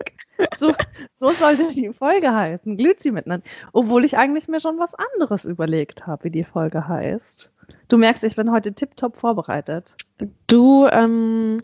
So, 0.57 0.73
so 1.19 1.31
sollte 1.33 1.69
die 1.75 1.93
Folge 1.93 2.35
heißen. 2.35 2.79
Glützi 2.79 3.11
miteinander. 3.11 3.47
Obwohl 3.73 4.05
ich 4.05 4.17
eigentlich 4.17 4.49
mir 4.49 4.61
schon 4.61 4.79
was 4.79 4.95
anderes 4.95 5.45
überlegt 5.45 6.07
habe, 6.07 6.25
wie 6.25 6.31
die 6.31 6.45
Folge 6.45 6.89
heißt. 6.89 7.54
Du 7.95 7.99
merkst, 7.99 8.25
ich 8.25 8.35
bin 8.35 8.51
heute 8.51 8.73
tiptop 8.73 9.19
vorbereitet. 9.21 9.95
Du 10.49 10.89
ähm, 10.89 11.59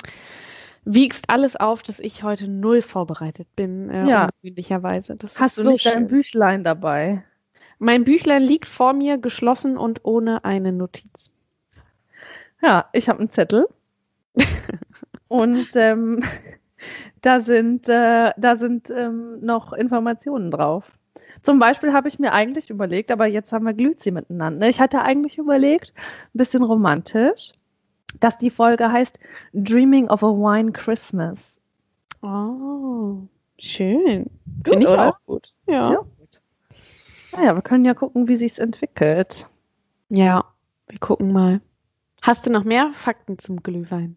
wiegst 0.84 1.28
alles 1.28 1.56
auf, 1.56 1.82
dass 1.82 1.98
ich 1.98 2.22
heute 2.22 2.46
null 2.46 2.82
vorbereitet 2.82 3.48
bin, 3.56 3.90
äh, 3.90 4.06
Ja. 4.06 4.28
ungewöhnlicherweise. 4.28 5.16
Das 5.16 5.40
Hast 5.40 5.58
du 5.58 5.64
so 5.64 5.70
nicht 5.72 5.84
dein 5.84 5.92
schön. 5.94 6.06
Büchlein 6.06 6.62
dabei? 6.62 7.24
Mein 7.80 8.04
Büchlein 8.04 8.42
liegt 8.42 8.68
vor 8.68 8.92
mir, 8.92 9.18
geschlossen 9.18 9.76
und 9.76 10.04
ohne 10.04 10.44
eine 10.44 10.70
Notiz. 10.70 11.32
Ja, 12.62 12.88
ich 12.92 13.08
habe 13.08 13.18
einen 13.18 13.30
Zettel. 13.30 13.66
Und 15.26 15.70
ähm, 15.74 16.22
da 17.22 17.40
sind, 17.40 17.88
äh, 17.88 18.30
da 18.36 18.54
sind 18.54 18.88
ähm, 18.90 19.40
noch 19.40 19.72
Informationen 19.72 20.52
drauf. 20.52 20.92
Zum 21.42 21.58
Beispiel 21.58 21.92
habe 21.92 22.08
ich 22.08 22.18
mir 22.18 22.32
eigentlich 22.32 22.70
überlegt, 22.70 23.10
aber 23.10 23.26
jetzt 23.26 23.52
haben 23.52 23.64
wir 23.64 23.74
Glüzi 23.74 24.10
miteinander. 24.10 24.68
Ich 24.68 24.80
hatte 24.80 25.02
eigentlich 25.02 25.38
überlegt, 25.38 25.92
ein 26.34 26.38
bisschen 26.38 26.62
romantisch, 26.62 27.52
dass 28.20 28.38
die 28.38 28.50
Folge 28.50 28.90
heißt 28.90 29.18
Dreaming 29.52 30.08
of 30.08 30.22
a 30.22 30.28
Wine 30.28 30.72
Christmas. 30.72 31.60
Oh, 32.22 33.22
schön. 33.58 34.26
Finde 34.64 34.84
ich 34.84 34.88
oder? 34.88 35.08
auch 35.08 35.18
gut. 35.26 35.54
Ja. 35.66 35.92
Ja. 35.92 36.00
Naja, 37.32 37.54
wir 37.54 37.62
können 37.62 37.84
ja 37.84 37.94
gucken, 37.94 38.28
wie 38.28 38.36
sich's 38.36 38.58
entwickelt. 38.58 39.48
ja, 40.08 40.44
wir 40.88 40.98
gucken 40.98 41.32
mal. 41.32 41.60
Hast 42.22 42.44
du 42.44 42.50
noch 42.50 42.64
mehr 42.64 42.92
Fakten 42.94 43.38
zum 43.38 43.62
Glühwein? 43.62 44.16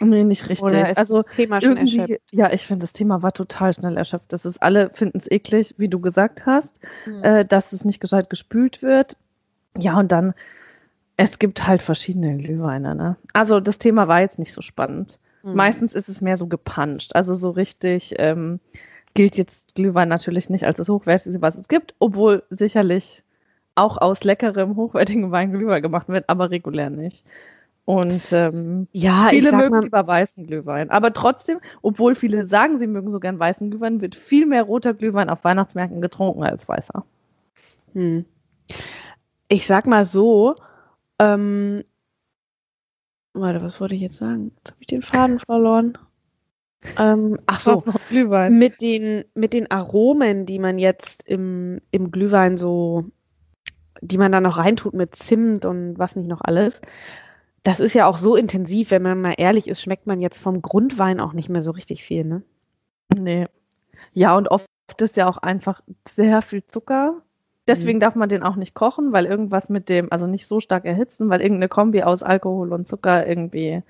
Nee, 0.00 0.24
nicht 0.24 0.48
richtig. 0.48 0.62
Oder 0.62 0.82
ist 0.82 0.98
also 0.98 1.22
das 1.22 1.34
Thema 1.34 1.60
schon 1.60 1.76
irgendwie, 1.76 1.98
erschöpft? 1.98 2.22
ja, 2.32 2.52
ich 2.52 2.66
finde, 2.66 2.84
das 2.84 2.92
Thema 2.92 3.22
war 3.22 3.32
total 3.32 3.72
schnell 3.72 3.96
erschöpft. 3.96 4.32
Das 4.32 4.44
ist 4.44 4.62
alle 4.62 4.90
finden 4.92 5.18
es 5.18 5.30
eklig, 5.30 5.74
wie 5.78 5.88
du 5.88 6.00
gesagt 6.00 6.46
hast. 6.46 6.80
Hm. 7.04 7.22
äh, 7.22 7.44
dass 7.44 7.72
es 7.72 7.84
nicht 7.84 8.00
gescheit 8.00 8.28
gespült 8.28 8.82
wird. 8.82 9.16
Ja, 9.78 9.98
und 9.98 10.10
dann, 10.10 10.34
es 11.16 11.38
gibt 11.38 11.66
halt 11.66 11.82
verschiedene 11.82 12.36
Glühweine. 12.36 12.94
Ne? 12.94 13.16
Also 13.32 13.60
das 13.60 13.78
Thema 13.78 14.08
war 14.08 14.20
jetzt 14.20 14.38
nicht 14.38 14.52
so 14.52 14.62
spannend. 14.62 15.20
Mhm. 15.42 15.54
Meistens 15.54 15.92
ist 15.92 16.08
es 16.08 16.20
mehr 16.20 16.36
so 16.36 16.48
gepanscht. 16.48 17.14
Also 17.14 17.34
so 17.34 17.50
richtig 17.50 18.14
ähm, 18.18 18.60
gilt 19.14 19.36
jetzt 19.36 19.74
Glühwein 19.74 20.08
natürlich 20.08 20.50
nicht 20.50 20.64
als 20.64 20.76
das 20.76 20.88
Hochwertigste, 20.88 21.40
was 21.40 21.56
es 21.56 21.68
gibt, 21.68 21.94
obwohl 21.98 22.42
sicherlich 22.50 23.22
auch 23.76 23.98
aus 23.98 24.24
leckerem, 24.24 24.76
hochwertigem 24.76 25.30
Wein 25.30 25.52
Glühwein 25.52 25.82
gemacht 25.82 26.08
wird, 26.08 26.28
aber 26.28 26.50
regulär 26.50 26.90
nicht. 26.90 27.24
Und 27.86 28.32
ähm, 28.32 28.88
ja, 28.92 29.26
viele 29.28 29.52
mögen 29.52 29.70
mal, 29.70 29.82
lieber 29.82 30.06
weißen 30.06 30.46
Glühwein. 30.46 30.90
Aber 30.90 31.12
trotzdem, 31.12 31.60
obwohl 31.82 32.14
viele 32.14 32.44
sagen, 32.44 32.78
sie 32.78 32.86
mögen 32.86 33.10
so 33.10 33.20
gern 33.20 33.38
weißen 33.38 33.70
Glühwein, 33.70 34.00
wird 34.00 34.14
viel 34.14 34.46
mehr 34.46 34.62
roter 34.62 34.94
Glühwein 34.94 35.28
auf 35.28 35.44
Weihnachtsmärkten 35.44 36.00
getrunken 36.00 36.44
als 36.44 36.66
weißer. 36.66 37.04
Hm. 37.92 38.24
Ich 39.48 39.66
sag 39.66 39.86
mal 39.86 40.06
so, 40.06 40.56
ähm, 41.18 41.84
warte, 43.34 43.62
was 43.62 43.80
wollte 43.80 43.94
ich 43.94 44.00
jetzt 44.00 44.16
sagen? 44.16 44.52
Jetzt 44.56 44.70
habe 44.70 44.80
ich 44.80 44.86
den 44.86 45.02
Faden 45.02 45.38
verloren. 45.40 45.98
Ähm, 46.98 47.38
ach 47.46 47.60
so, 47.60 47.84
Mit 48.58 48.80
den, 48.80 49.24
mit 49.34 49.52
den 49.52 49.70
Aromen, 49.70 50.46
die 50.46 50.58
man 50.58 50.78
jetzt 50.78 51.22
im, 51.28 51.82
im 51.90 52.10
Glühwein 52.10 52.56
so, 52.56 53.04
die 54.00 54.16
man 54.16 54.32
da 54.32 54.40
noch 54.40 54.56
reintut 54.56 54.94
mit 54.94 55.14
Zimt 55.16 55.66
und 55.66 55.98
was 55.98 56.16
nicht 56.16 56.28
noch 56.28 56.40
alles, 56.42 56.80
das 57.64 57.80
ist 57.80 57.94
ja 57.94 58.06
auch 58.06 58.18
so 58.18 58.36
intensiv, 58.36 58.90
wenn 58.90 59.02
man 59.02 59.20
mal 59.20 59.34
ehrlich 59.36 59.68
ist, 59.68 59.80
schmeckt 59.80 60.06
man 60.06 60.20
jetzt 60.20 60.38
vom 60.38 60.62
Grundwein 60.62 61.18
auch 61.18 61.32
nicht 61.32 61.48
mehr 61.48 61.62
so 61.62 61.70
richtig 61.70 62.04
viel, 62.04 62.24
ne? 62.24 62.42
Nee. 63.14 63.46
Ja, 64.12 64.36
und 64.36 64.48
oft 64.48 64.66
ist 65.00 65.16
ja 65.16 65.26
auch 65.26 65.38
einfach 65.38 65.80
sehr 66.06 66.42
viel 66.42 66.64
Zucker. 66.66 67.22
Deswegen 67.66 67.98
mhm. 67.98 68.00
darf 68.00 68.14
man 68.14 68.28
den 68.28 68.42
auch 68.42 68.56
nicht 68.56 68.74
kochen, 68.74 69.12
weil 69.12 69.24
irgendwas 69.24 69.70
mit 69.70 69.88
dem, 69.88 70.12
also 70.12 70.26
nicht 70.26 70.46
so 70.46 70.60
stark 70.60 70.84
erhitzen, 70.84 71.30
weil 71.30 71.40
irgendeine 71.40 71.68
Kombi 71.68 72.02
aus 72.02 72.22
Alkohol 72.22 72.72
und 72.74 72.86
Zucker 72.86 73.26
irgendwie 73.26 73.82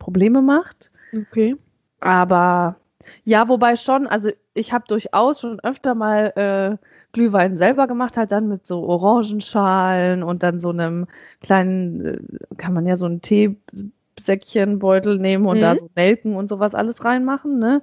Probleme 0.00 0.42
macht. 0.42 0.90
Okay. 1.16 1.56
Aber 2.00 2.76
ja, 3.24 3.48
wobei 3.48 3.76
schon, 3.76 4.08
also 4.08 4.30
ich 4.60 4.72
habe 4.72 4.84
durchaus 4.88 5.40
schon 5.40 5.60
öfter 5.60 5.94
mal 5.94 6.32
äh, 6.36 6.86
Glühwein 7.12 7.56
selber 7.56 7.86
gemacht, 7.86 8.16
halt 8.16 8.32
dann 8.32 8.48
mit 8.48 8.66
so 8.66 8.84
Orangenschalen 8.84 10.22
und 10.22 10.42
dann 10.42 10.60
so 10.60 10.70
einem 10.70 11.06
kleinen, 11.40 12.04
äh, 12.04 12.18
kann 12.56 12.74
man 12.74 12.86
ja 12.86 12.96
so 12.96 13.06
ein 13.06 13.20
Teesäckchenbeutel 13.22 15.18
nehmen 15.18 15.46
und 15.46 15.56
mhm. 15.58 15.60
da 15.62 15.74
so 15.74 15.90
Nelken 15.96 16.36
und 16.36 16.48
sowas 16.48 16.74
alles 16.74 17.04
reinmachen, 17.04 17.58
ne? 17.58 17.82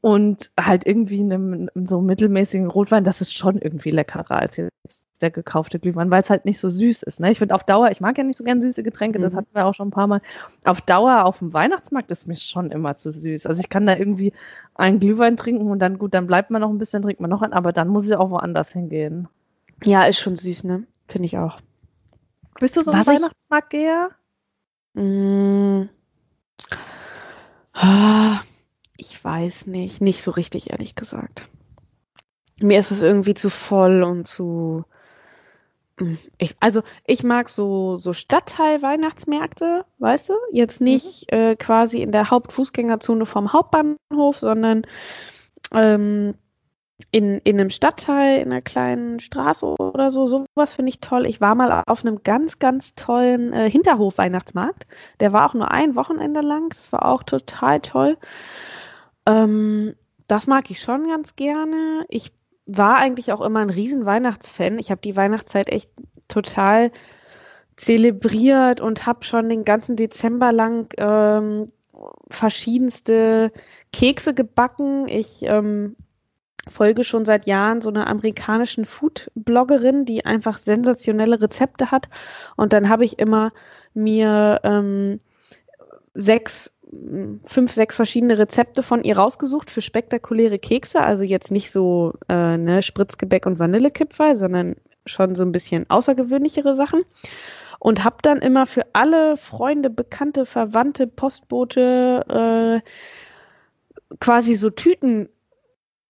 Und 0.00 0.52
halt 0.58 0.86
irgendwie 0.86 1.20
in 1.20 1.32
einem 1.32 1.70
so 1.86 2.00
mittelmäßigen 2.00 2.68
Rotwein, 2.70 3.04
das 3.04 3.20
ist 3.20 3.34
schon 3.34 3.58
irgendwie 3.58 3.90
leckerer 3.90 4.36
als 4.36 4.56
jetzt 4.56 5.05
der 5.18 5.30
gekaufte 5.30 5.78
Glühwein, 5.78 6.10
weil 6.10 6.22
es 6.22 6.30
halt 6.30 6.44
nicht 6.44 6.58
so 6.58 6.68
süß 6.68 7.02
ist. 7.02 7.20
Ne? 7.20 7.30
Ich 7.32 7.38
finde 7.38 7.54
auf 7.54 7.64
Dauer, 7.64 7.90
ich 7.90 8.00
mag 8.00 8.16
ja 8.18 8.24
nicht 8.24 8.38
so 8.38 8.44
gern 8.44 8.60
süße 8.60 8.82
Getränke, 8.82 9.18
mhm. 9.18 9.22
das 9.22 9.34
hatten 9.34 9.48
wir 9.52 9.66
auch 9.66 9.74
schon 9.74 9.88
ein 9.88 9.92
paar 9.92 10.06
Mal. 10.06 10.20
Auf 10.64 10.80
Dauer 10.80 11.24
auf 11.24 11.38
dem 11.38 11.52
Weihnachtsmarkt 11.52 12.10
ist 12.10 12.26
mir 12.26 12.36
schon 12.36 12.70
immer 12.70 12.96
zu 12.96 13.12
süß. 13.12 13.46
Also 13.46 13.60
ich 13.60 13.68
kann 13.68 13.86
da 13.86 13.96
irgendwie 13.96 14.32
einen 14.74 15.00
Glühwein 15.00 15.36
trinken 15.36 15.70
und 15.70 15.78
dann 15.78 15.98
gut, 15.98 16.14
dann 16.14 16.26
bleibt 16.26 16.50
man 16.50 16.60
noch 16.62 16.70
ein 16.70 16.78
bisschen, 16.78 17.02
trinkt 17.02 17.20
man 17.20 17.30
noch 17.30 17.42
einen, 17.42 17.52
aber 17.52 17.72
dann 17.72 17.88
muss 17.88 18.06
ich 18.06 18.16
auch 18.16 18.30
woanders 18.30 18.72
hingehen. 18.72 19.28
Ja, 19.84 20.04
ist 20.04 20.18
schon 20.18 20.36
süß, 20.36 20.64
ne? 20.64 20.84
Finde 21.08 21.26
ich 21.26 21.38
auch. 21.38 21.58
Bist 22.58 22.76
du 22.76 22.82
so 22.82 22.90
ein 22.90 23.06
Weihnachtsmarktgeher? 23.06 24.10
Mm. 24.94 25.84
Ich 28.96 29.22
weiß 29.22 29.66
nicht, 29.66 30.00
nicht 30.00 30.22
so 30.22 30.30
richtig, 30.30 30.70
ehrlich 30.70 30.94
gesagt. 30.94 31.48
Mir 32.60 32.78
ist 32.78 32.90
es 32.90 33.02
irgendwie 33.02 33.34
zu 33.34 33.50
voll 33.50 34.02
und 34.02 34.26
zu 34.26 34.84
ich, 36.38 36.54
also 36.60 36.82
ich 37.06 37.22
mag 37.22 37.48
so, 37.48 37.96
so 37.96 38.12
Stadtteil-Weihnachtsmärkte, 38.12 39.84
weißt 39.98 40.28
du? 40.30 40.34
Jetzt 40.52 40.80
mhm. 40.80 40.86
nicht 40.86 41.32
mhm. 41.32 41.38
äh, 41.38 41.56
quasi 41.56 42.02
in 42.02 42.12
der 42.12 42.30
Hauptfußgängerzone 42.30 43.26
vom 43.26 43.52
Hauptbahnhof, 43.52 44.36
sondern 44.36 44.82
ähm, 45.72 46.34
in, 47.10 47.38
in 47.38 47.60
einem 47.60 47.70
Stadtteil, 47.70 48.40
in 48.40 48.52
einer 48.52 48.62
kleinen 48.62 49.20
Straße 49.20 49.66
oder 49.66 50.10
so. 50.10 50.26
Sowas 50.26 50.74
finde 50.74 50.90
ich 50.90 51.00
toll. 51.00 51.26
Ich 51.26 51.40
war 51.40 51.54
mal 51.54 51.82
auf 51.86 52.04
einem 52.04 52.22
ganz, 52.22 52.58
ganz 52.58 52.94
tollen 52.94 53.52
äh, 53.52 53.70
Hinterhof-Weihnachtsmarkt. 53.70 54.86
Der 55.20 55.32
war 55.32 55.48
auch 55.48 55.54
nur 55.54 55.70
ein 55.70 55.94
Wochenende 55.94 56.40
lang. 56.40 56.70
Das 56.70 56.92
war 56.92 57.06
auch 57.06 57.22
total 57.22 57.80
toll. 57.80 58.16
Ähm, 59.26 59.94
das 60.26 60.46
mag 60.46 60.70
ich 60.70 60.80
schon 60.80 61.08
ganz 61.08 61.36
gerne. 61.36 62.04
Ich 62.08 62.32
war 62.66 62.96
eigentlich 62.96 63.32
auch 63.32 63.40
immer 63.40 63.60
ein 63.60 63.70
riesen 63.70 64.04
Weihnachtsfan. 64.04 64.78
Ich 64.78 64.90
habe 64.90 65.00
die 65.00 65.16
Weihnachtszeit 65.16 65.68
echt 65.68 65.90
total 66.28 66.90
zelebriert 67.76 68.80
und 68.80 69.06
habe 69.06 69.24
schon 69.24 69.48
den 69.48 69.64
ganzen 69.64 69.96
Dezember 69.96 70.52
lang 70.52 70.92
ähm, 70.98 71.72
verschiedenste 72.28 73.52
Kekse 73.92 74.34
gebacken. 74.34 75.08
Ich 75.08 75.42
ähm, 75.42 75.96
folge 76.68 77.04
schon 77.04 77.24
seit 77.24 77.46
Jahren 77.46 77.80
so 77.80 77.90
einer 77.90 78.06
amerikanischen 78.08 78.84
Food-Bloggerin, 78.84 80.04
die 80.04 80.24
einfach 80.24 80.58
sensationelle 80.58 81.40
Rezepte 81.40 81.90
hat. 81.90 82.08
Und 82.56 82.72
dann 82.72 82.88
habe 82.88 83.04
ich 83.04 83.18
immer 83.18 83.52
mir 83.94 84.60
ähm, 84.64 85.20
sechs 86.14 86.75
fünf, 87.44 87.72
sechs 87.72 87.96
verschiedene 87.96 88.38
Rezepte 88.38 88.82
von 88.82 89.02
ihr 89.02 89.16
rausgesucht 89.16 89.70
für 89.70 89.82
spektakuläre 89.82 90.58
Kekse. 90.58 91.00
Also 91.00 91.24
jetzt 91.24 91.50
nicht 91.50 91.70
so 91.70 92.14
äh, 92.28 92.56
ne, 92.56 92.82
Spritzgebäck 92.82 93.46
und 93.46 93.58
Vanillekipferl, 93.58 94.36
sondern 94.36 94.76
schon 95.04 95.34
so 95.34 95.42
ein 95.42 95.52
bisschen 95.52 95.88
außergewöhnlichere 95.88 96.74
Sachen. 96.74 97.02
Und 97.78 98.04
habe 98.04 98.16
dann 98.22 98.38
immer 98.38 98.66
für 98.66 98.86
alle 98.94 99.36
Freunde, 99.36 99.90
Bekannte, 99.90 100.46
Verwandte, 100.46 101.06
Postbote 101.06 102.82
äh, 102.82 104.16
quasi 104.20 104.54
so 104.54 104.70
Tüten 104.70 105.28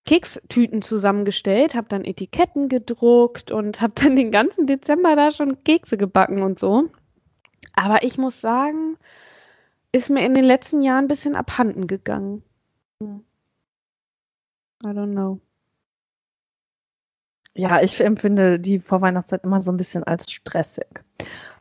Kekstüten 0.04 0.82
zusammengestellt, 0.82 1.74
habe 1.74 1.88
dann 1.88 2.04
Etiketten 2.04 2.68
gedruckt 2.68 3.50
und 3.50 3.80
habe 3.80 3.92
dann 3.96 4.14
den 4.14 4.30
ganzen 4.30 4.68
Dezember 4.68 5.16
da 5.16 5.32
schon 5.32 5.64
Kekse 5.64 5.96
gebacken 5.96 6.42
und 6.42 6.60
so. 6.60 6.84
Aber 7.74 8.04
ich 8.04 8.16
muss 8.16 8.40
sagen, 8.40 8.96
ist 9.96 10.10
mir 10.10 10.24
in 10.24 10.34
den 10.34 10.44
letzten 10.44 10.82
Jahren 10.82 11.04
ein 11.04 11.08
bisschen 11.08 11.34
abhanden 11.34 11.86
gegangen. 11.86 12.42
I 14.84 14.88
don't 14.88 15.12
know. 15.12 15.40
Ja, 17.54 17.80
ich 17.80 17.98
empfinde 18.02 18.60
die 18.60 18.78
Vorweihnachtszeit 18.78 19.44
immer 19.44 19.62
so 19.62 19.72
ein 19.72 19.78
bisschen 19.78 20.04
als 20.04 20.30
stressig. 20.30 21.02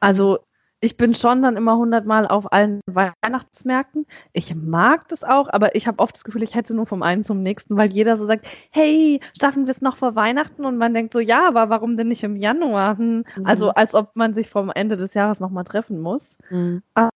Also 0.01 0.39
ich 0.81 0.97
bin 0.97 1.15
schon 1.15 1.41
dann 1.41 1.55
immer 1.55 1.77
hundertmal 1.77 2.27
auf 2.27 2.51
allen 2.51 2.81
Weihnachtsmärkten. 2.85 4.05
Ich 4.33 4.53
mag 4.53 5.07
das 5.07 5.23
auch, 5.23 5.47
aber 5.49 5.73
ich 5.73 5.87
habe 5.87 5.99
oft 5.99 6.13
das 6.15 6.25
Gefühl, 6.25 6.43
ich 6.43 6.53
hätte 6.53 6.75
nur 6.75 6.85
vom 6.85 7.01
einen 7.01 7.23
zum 7.23 7.41
nächsten, 7.41 7.77
weil 7.77 7.91
jeder 7.91 8.17
so 8.17 8.25
sagt, 8.25 8.45
hey, 8.71 9.21
schaffen 9.39 9.65
wir 9.65 9.71
es 9.71 9.81
noch 9.81 9.95
vor 9.95 10.15
Weihnachten? 10.15 10.65
Und 10.65 10.77
man 10.77 10.93
denkt 10.93 11.13
so, 11.13 11.19
ja, 11.19 11.47
aber 11.47 11.69
warum 11.69 11.95
denn 11.95 12.09
nicht 12.09 12.23
im 12.23 12.35
Januar? 12.35 12.97
Hm. 12.97 13.23
Mhm. 13.37 13.45
Also 13.45 13.69
als 13.69 13.95
ob 13.95 14.15
man 14.15 14.33
sich 14.33 14.49
vom 14.49 14.69
Ende 14.69 14.97
des 14.97 15.13
Jahres 15.13 15.39
nochmal 15.39 15.63
treffen 15.63 16.01
muss. 16.01 16.37
Mhm. 16.49 16.83
Aber 16.93 17.09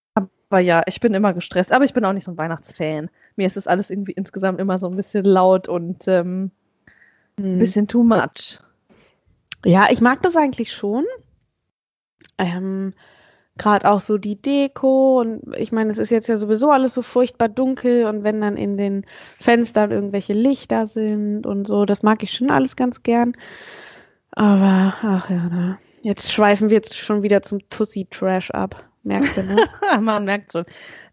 ja, 0.57 0.81
ich 0.88 0.99
bin 0.99 1.13
immer 1.13 1.33
gestresst. 1.33 1.71
Aber 1.71 1.85
ich 1.85 1.93
bin 1.93 2.03
auch 2.05 2.13
nicht 2.13 2.23
so 2.23 2.31
ein 2.31 2.38
Weihnachtsfan. 2.38 3.09
Mir 3.35 3.45
ist 3.45 3.57
das 3.57 3.67
alles 3.67 3.91
irgendwie 3.91 4.13
insgesamt 4.13 4.59
immer 4.59 4.79
so 4.79 4.88
ein 4.88 4.95
bisschen 4.95 5.25
laut 5.25 5.67
und 5.67 6.07
ähm, 6.07 6.51
ein 7.38 7.43
hm. 7.43 7.59
bisschen 7.59 7.88
too 7.88 8.03
much. 8.03 8.59
Ja, 9.65 9.88
ich 9.91 10.01
mag 10.01 10.21
das 10.23 10.35
eigentlich 10.35 10.73
schon. 10.73 11.05
Ähm, 12.38 12.93
Gerade 13.57 13.91
auch 13.91 13.99
so 13.99 14.17
die 14.17 14.41
Deko 14.41 15.19
und 15.19 15.41
ich 15.57 15.73
meine, 15.73 15.89
es 15.89 15.97
ist 15.97 16.12
jetzt 16.12 16.27
ja 16.27 16.38
sowieso 16.38 16.71
alles 16.71 16.93
so 16.93 17.01
furchtbar 17.01 17.49
dunkel 17.49 18.05
und 18.05 18.23
wenn 18.23 18.39
dann 18.39 18.55
in 18.55 18.77
den 18.77 19.05
Fenstern 19.21 19.91
irgendwelche 19.91 20.31
Lichter 20.31 20.88
sind 20.88 21.45
und 21.45 21.67
so, 21.67 21.83
das 21.83 22.01
mag 22.01 22.23
ich 22.23 22.31
schon 22.31 22.51
alles 22.51 22.77
ganz 22.77 23.03
gern. 23.03 23.33
Aber, 24.31 24.93
ach 25.01 25.29
ja, 25.29 25.49
na, 25.51 25.77
jetzt 26.01 26.31
schweifen 26.31 26.69
wir 26.69 26.77
jetzt 26.77 26.97
schon 26.97 27.21
wieder 27.21 27.41
zum 27.41 27.59
Tussi-Trash 27.69 28.51
ab. 28.51 28.88
Merkst 29.10 29.38
du, 29.38 29.43
ne? 29.43 29.67
Man 30.02 30.26
merkt 30.26 30.52
schon. 30.52 30.65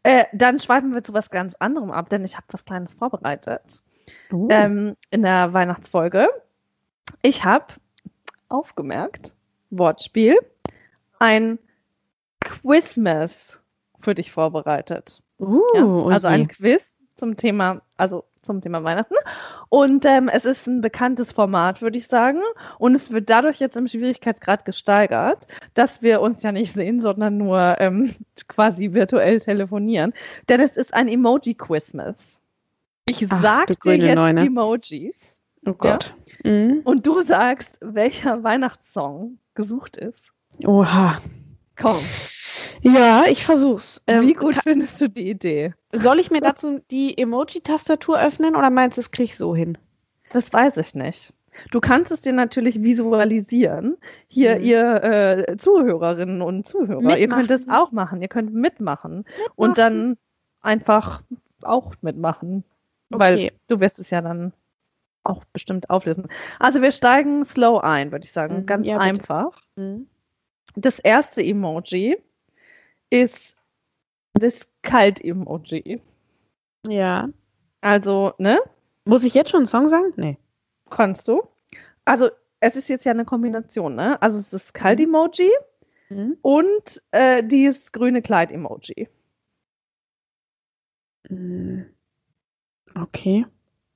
Äh, 0.02 0.24
dann 0.32 0.60
schweifen 0.60 0.92
wir 0.92 1.02
zu 1.02 1.14
was 1.14 1.30
ganz 1.30 1.54
anderem 1.58 1.90
ab, 1.90 2.10
denn 2.10 2.24
ich 2.24 2.36
habe 2.36 2.46
was 2.50 2.64
Kleines 2.64 2.94
vorbereitet. 2.94 3.82
Uh. 4.30 4.48
Ähm, 4.50 4.96
in 5.10 5.22
der 5.22 5.52
Weihnachtsfolge. 5.52 6.28
Ich 7.22 7.44
habe 7.44 7.66
aufgemerkt, 8.48 9.34
Wortspiel, 9.70 10.36
ein 11.18 11.58
Quizmas 12.40 13.60
für 14.00 14.14
dich 14.14 14.30
vorbereitet. 14.30 15.22
Uh, 15.38 15.60
ja, 15.74 15.82
also 15.82 16.28
okay. 16.28 16.34
ein 16.34 16.48
Quiz 16.48 16.94
zum 17.16 17.36
Thema, 17.36 17.80
also 17.96 18.24
zum 18.46 18.60
Thema 18.60 18.82
Weihnachten. 18.84 19.14
Und 19.68 20.06
ähm, 20.06 20.28
es 20.28 20.44
ist 20.44 20.66
ein 20.66 20.80
bekanntes 20.80 21.32
Format, 21.32 21.82
würde 21.82 21.98
ich 21.98 22.06
sagen. 22.06 22.40
Und 22.78 22.94
es 22.94 23.12
wird 23.12 23.28
dadurch 23.28 23.58
jetzt 23.58 23.76
im 23.76 23.86
Schwierigkeitsgrad 23.86 24.64
gesteigert, 24.64 25.46
dass 25.74 26.02
wir 26.02 26.20
uns 26.20 26.42
ja 26.42 26.52
nicht 26.52 26.72
sehen, 26.72 27.00
sondern 27.00 27.36
nur 27.36 27.76
ähm, 27.78 28.14
quasi 28.48 28.92
virtuell 28.92 29.40
telefonieren. 29.40 30.14
Denn 30.48 30.60
es 30.60 30.76
ist 30.76 30.94
ein 30.94 31.08
Emoji-Quizmas. 31.08 32.40
Ich 33.08 33.26
Ach, 33.30 33.42
sag 33.42 33.80
dir 33.82 33.96
jetzt 33.96 34.14
Neune. 34.16 34.46
Emojis. 34.46 35.20
Oh 35.66 35.74
Gott. 35.74 36.14
Ja? 36.44 36.50
Mhm. 36.50 36.80
Und 36.84 37.06
du 37.06 37.20
sagst, 37.20 37.78
welcher 37.80 38.42
Weihnachtssong 38.42 39.38
gesucht 39.54 39.96
ist. 39.96 40.32
Oha. 40.64 41.20
Komm. 41.76 41.98
Ja, 42.82 43.24
ich 43.28 43.44
versuch's. 43.44 44.02
Wie 44.06 44.12
Ähm, 44.12 44.34
gut 44.34 44.54
ka- 44.54 44.60
findest 44.62 45.00
du 45.00 45.08
die 45.08 45.28
Idee? 45.30 45.74
soll 45.92 46.18
ich 46.20 46.30
mir 46.30 46.40
dazu 46.40 46.80
die 46.90 47.16
Emoji-Tastatur 47.18 48.20
öffnen 48.20 48.54
oder 48.56 48.70
meinst 48.70 48.96
du, 48.98 49.00
das 49.02 49.10
krieg 49.10 49.26
ich 49.26 49.36
so 49.36 49.54
hin? 49.56 49.78
Das 50.30 50.52
weiß 50.52 50.76
ich 50.78 50.94
nicht. 50.94 51.32
Du 51.70 51.80
kannst 51.80 52.12
es 52.12 52.20
dir 52.20 52.32
natürlich 52.34 52.82
visualisieren. 52.82 53.96
Hier, 54.28 54.56
Mhm. 54.56 54.62
ihr 54.64 55.02
äh, 55.04 55.56
Zuhörerinnen 55.56 56.42
und 56.42 56.66
Zuhörer, 56.66 57.16
ihr 57.16 57.28
könnt 57.28 57.50
es 57.50 57.62
Mitmachen. 57.62 57.80
auch 57.82 57.92
machen. 57.92 58.20
Ihr 58.22 58.28
könnt 58.28 58.52
mitmachen 58.52 59.24
und 59.54 59.78
dann 59.78 60.18
einfach 60.60 61.22
auch 61.62 61.94
mitmachen. 62.02 62.64
Weil 63.08 63.34
Okay. 63.36 63.52
du 63.68 63.80
wirst 63.80 63.98
es 64.00 64.10
ja 64.10 64.20
dann 64.20 64.52
auch 65.24 65.44
bestimmt 65.52 65.88
auflösen. 65.90 66.26
Also 66.58 66.82
wir 66.82 66.90
steigen 66.90 67.44
slow 67.44 67.80
ein, 67.82 68.12
würde 68.12 68.24
ich 68.24 68.32
sagen. 68.32 68.58
Mhm, 68.60 68.66
Ganz 68.66 68.86
ja, 68.86 68.98
einfach. 68.98 69.58
Mhm. 69.76 70.08
Das 70.74 70.98
erste 70.98 71.42
Emoji 71.42 72.18
ist 73.10 73.56
das 74.34 74.68
Kalt-Emoji. 74.82 76.00
Ja. 76.88 77.28
Also, 77.80 78.32
ne? 78.38 78.58
Muss 79.04 79.24
ich 79.24 79.34
jetzt 79.34 79.50
schon 79.50 79.58
einen 79.60 79.66
Song 79.66 79.88
sagen? 79.88 80.12
Nee. 80.16 80.38
Kannst 80.90 81.28
du. 81.28 81.42
Also, 82.04 82.30
es 82.60 82.76
ist 82.76 82.88
jetzt 82.88 83.04
ja 83.04 83.12
eine 83.12 83.24
Kombination, 83.24 83.94
ne? 83.94 84.20
Also, 84.22 84.38
es 84.38 84.44
ist 84.46 84.52
das 84.52 84.72
Kalt-Emoji 84.72 85.50
Mhm. 86.08 86.36
und 86.42 87.02
äh, 87.10 87.42
dieses 87.42 87.90
grüne 87.90 88.22
Kleid-Emoji. 88.22 89.08
Mm. 91.28 91.82
Okay. 92.94 93.44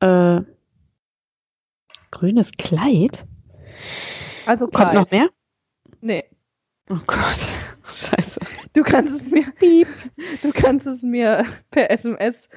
Äh, 0.01 0.41
grünes 2.11 2.51
Kleid? 2.59 3.25
Also, 4.47 4.65
Kommt 4.67 4.77
kalt. 4.77 4.95
noch 4.95 5.11
mehr? 5.11 5.29
Nee. 6.01 6.25
Oh 6.91 6.99
Gott. 7.07 7.39
Scheiße. 7.95 8.30
Du 8.73 8.83
kannst 8.83 9.13
es 9.13 9.31
mir, 9.31 9.51
Piep. 9.59 9.89
du 10.43 10.53
kannst 10.53 10.87
es 10.87 11.03
mir 11.03 11.45
per 11.71 11.91
SMS 11.91 12.49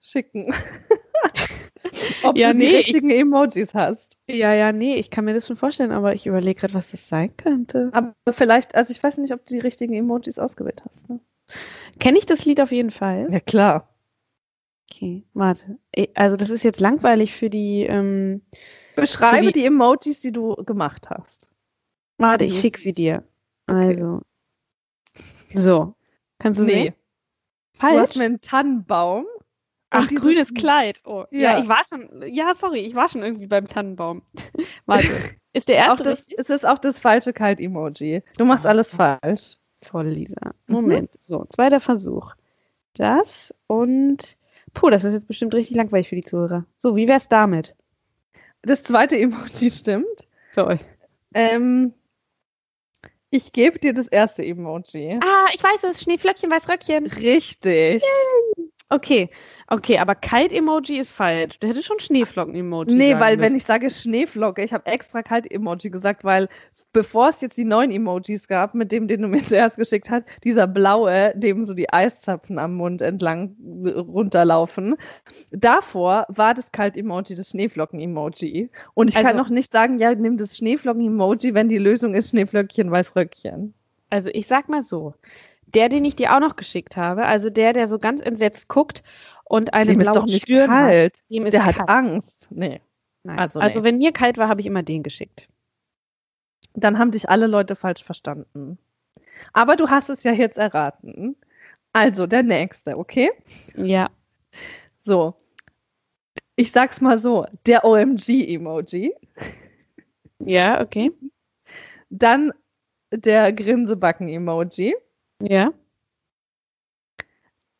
schicken. 0.00 0.52
Ob 2.22 2.36
Ja, 2.36 2.52
du 2.52 2.58
die 2.58 2.64
nee, 2.66 2.70
ich- 2.72 2.86
richtigen 2.88 3.10
Emojis 3.10 3.74
hast. 3.74 4.18
Ja, 4.28 4.54
ja, 4.54 4.72
nee, 4.72 4.94
ich 4.96 5.10
kann 5.10 5.24
mir 5.24 5.34
das 5.34 5.46
schon 5.46 5.56
vorstellen, 5.56 5.92
aber 5.92 6.14
ich 6.14 6.26
überlege 6.26 6.60
gerade, 6.60 6.74
was 6.74 6.90
das 6.90 7.08
sein 7.08 7.36
könnte. 7.36 7.90
Aber 7.92 8.14
vielleicht, 8.30 8.74
also 8.74 8.92
ich 8.92 9.02
weiß 9.02 9.18
nicht, 9.18 9.32
ob 9.32 9.44
du 9.46 9.54
die 9.54 9.60
richtigen 9.60 9.94
Emojis 9.94 10.38
ausgewählt 10.38 10.82
hast. 10.88 11.08
Ne? 11.08 11.20
Kenne 11.98 12.18
ich 12.18 12.26
das 12.26 12.44
Lied 12.44 12.60
auf 12.60 12.72
jeden 12.72 12.90
Fall? 12.90 13.28
Ja, 13.30 13.40
klar. 13.40 13.88
Okay, 14.90 15.24
warte. 15.34 15.78
Also 16.14 16.36
das 16.36 16.50
ist 16.50 16.62
jetzt 16.64 16.80
langweilig 16.80 17.34
für 17.34 17.50
die. 17.50 17.82
Ähm, 17.84 18.42
Beschreibe 18.94 19.46
Für 19.46 19.52
die, 19.52 19.60
die- 19.60 19.66
Emojis, 19.66 20.20
die 20.20 20.32
du 20.32 20.54
gemacht 20.64 21.08
hast. 21.10 21.50
warte, 22.18 22.44
ich 22.44 22.60
schicke 22.60 22.78
sie 22.80 22.92
dir. 22.92 23.24
Okay. 23.66 23.88
Also. 23.88 24.20
So. 25.54 25.94
Kannst 26.38 26.60
du 26.60 26.64
Nee. 26.64 26.72
sehen? 26.72 26.94
Du 27.80 27.86
hast 27.86 27.94
Falsch. 27.96 28.16
mir 28.16 28.24
einen 28.24 28.40
Tannenbaum. 28.40 29.26
Ach, 29.90 30.08
grünes 30.08 30.54
Kleid. 30.54 31.00
Oh, 31.04 31.24
ja. 31.30 31.52
Ja. 31.52 31.58
ich 31.58 31.68
war 31.68 31.82
schon. 31.86 32.08
Ja, 32.26 32.54
sorry, 32.54 32.80
ich 32.80 32.94
war 32.94 33.08
schon 33.08 33.22
irgendwie 33.22 33.46
beim 33.46 33.68
Tannenbaum. 33.68 34.22
Warte. 34.86 35.08
Ist 35.52 35.68
der 35.68 35.76
erste 35.76 36.02
das, 36.02 36.26
es 36.34 36.48
ist 36.48 36.66
auch 36.66 36.78
das 36.78 36.98
falsche 36.98 37.34
Kalt-Emoji. 37.34 38.22
Du 38.38 38.44
machst 38.46 38.64
Ah. 38.64 38.70
alles 38.70 38.94
falsch. 38.94 39.56
Toll, 39.82 40.06
Lisa. 40.08 40.52
Mhm. 40.66 40.74
Moment. 40.74 41.16
So, 41.20 41.44
zweiter 41.50 41.80
Versuch. 41.80 42.32
Das 42.94 43.54
und. 43.66 44.38
Puh, 44.74 44.88
das 44.88 45.04
ist 45.04 45.12
jetzt 45.12 45.26
bestimmt 45.28 45.54
richtig 45.54 45.76
langweilig 45.76 46.08
für 46.08 46.16
die 46.16 46.24
Zuhörer. 46.24 46.64
So, 46.78 46.96
wie 46.96 47.06
wär's 47.08 47.28
damit? 47.28 47.76
Das 48.62 48.82
zweite 48.84 49.18
Emoji 49.18 49.68
stimmt. 49.70 50.28
Toll. 50.54 50.78
Ähm, 51.34 51.92
ich 53.32 53.52
gebe 53.52 53.78
dir 53.78 53.94
das 53.94 54.06
erste 54.06 54.44
Emoji. 54.44 55.18
Ah, 55.22 55.46
ich 55.54 55.62
weiß 55.62 55.84
es. 55.84 56.02
Schneeflöckchen, 56.02 56.50
Weißröckchen. 56.50 57.06
Richtig. 57.06 58.02
Okay, 58.90 59.30
okay, 59.72 59.98
aber 59.98 60.14
Kalt-Emoji 60.14 60.98
ist 60.98 61.10
falsch. 61.10 61.58
Du 61.58 61.66
hättest 61.68 61.86
schon 61.86 61.98
Schneeflocken-Emoji 62.00 62.94
Nee, 62.94 63.14
weil 63.18 63.38
wenn 63.38 63.52
müssen. 63.52 63.56
ich 63.56 63.64
sage 63.64 63.90
Schneeflocke, 63.90 64.62
ich 64.62 64.72
habe 64.72 64.86
extra 64.86 65.22
Kalt-Emoji 65.22 65.90
gesagt, 65.90 66.24
weil 66.24 66.48
bevor 66.92 67.28
es 67.30 67.40
jetzt 67.40 67.56
die 67.56 67.64
neuen 67.64 67.90
Emojis 67.90 68.48
gab, 68.48 68.74
mit 68.74 68.92
dem, 68.92 69.08
den 69.08 69.22
du 69.22 69.28
mir 69.28 69.38
zuerst 69.44 69.76
geschickt 69.78 70.10
hast, 70.10 70.24
dieser 70.44 70.66
blaue, 70.66 71.32
dem 71.36 71.64
so 71.64 71.74
die 71.74 71.90
Eiszapfen 71.92 72.58
am 72.58 72.74
Mund 72.74 73.00
entlang 73.02 73.56
äh, 73.84 73.90
runterlaufen, 73.98 74.96
davor 75.50 76.26
war 76.28 76.54
das 76.54 76.70
Kalt-Emoji 76.72 77.34
das 77.34 77.50
Schneeflocken-Emoji. 77.50 78.70
Und 78.94 79.08
ich 79.08 79.14
kann 79.14 79.26
Also- 79.26 79.38
noch 79.38 79.48
nicht 79.48 79.72
sagen, 79.72 79.98
ja, 79.98 80.14
nimm 80.14 80.36
das 80.36 80.56
Schneeflocken-Emoji, 80.58 81.54
wenn 81.54 81.68
die 81.68 81.78
Lösung 81.78 82.14
ist 82.14 82.30
Schneeflöckchen, 82.30 82.90
Weißröckchen. 82.90 83.74
Also 84.10 84.28
ich 84.32 84.46
sag 84.46 84.68
mal 84.68 84.82
so, 84.82 85.14
der, 85.74 85.88
den 85.88 86.04
ich 86.04 86.16
dir 86.16 86.34
auch 86.34 86.40
noch 86.40 86.56
geschickt 86.56 86.98
habe, 86.98 87.24
also 87.24 87.48
der, 87.48 87.72
der 87.72 87.88
so 87.88 87.98
ganz 87.98 88.20
entsetzt 88.20 88.68
guckt 88.68 89.02
und 89.44 89.74
eine 89.74 89.86
Dem 89.86 90.00
ist 90.00 90.06
blaue 90.12 90.14
doch 90.20 90.26
nicht 90.26 90.48
hat, 90.50 90.66
kalt. 90.68 91.18
dem 91.30 91.46
ist 91.46 91.52
Der 91.52 91.64
hat 91.64 91.76
kalt. 91.76 91.88
Angst. 91.88 92.48
Nee. 92.52 92.80
Nein. 93.24 93.38
also 93.38 93.60
Also, 93.60 93.78
nee. 93.80 93.84
wenn 93.84 93.98
mir 93.98 94.12
kalt 94.12 94.38
war, 94.38 94.48
habe 94.48 94.60
ich 94.60 94.66
immer 94.66 94.82
den 94.82 95.02
geschickt. 95.02 95.48
Dann 96.74 96.98
haben 96.98 97.10
dich 97.10 97.28
alle 97.28 97.46
Leute 97.46 97.76
falsch 97.76 98.02
verstanden. 98.02 98.78
Aber 99.52 99.76
du 99.76 99.88
hast 99.88 100.08
es 100.08 100.22
ja 100.22 100.32
jetzt 100.32 100.58
erraten. 100.58 101.36
Also, 101.92 102.26
der 102.26 102.42
nächste, 102.42 102.96
okay? 102.98 103.30
Ja. 103.76 104.10
So. 105.04 105.34
Ich 106.56 106.72
sag's 106.72 107.00
mal 107.00 107.18
so: 107.18 107.46
der 107.66 107.84
OMG-Emoji, 107.84 109.14
Ja, 110.38 110.80
okay. 110.80 111.12
dann 112.10 112.52
der 113.10 113.52
Grinsebacken-Emoji, 113.52 114.94
Ja. 115.42 115.72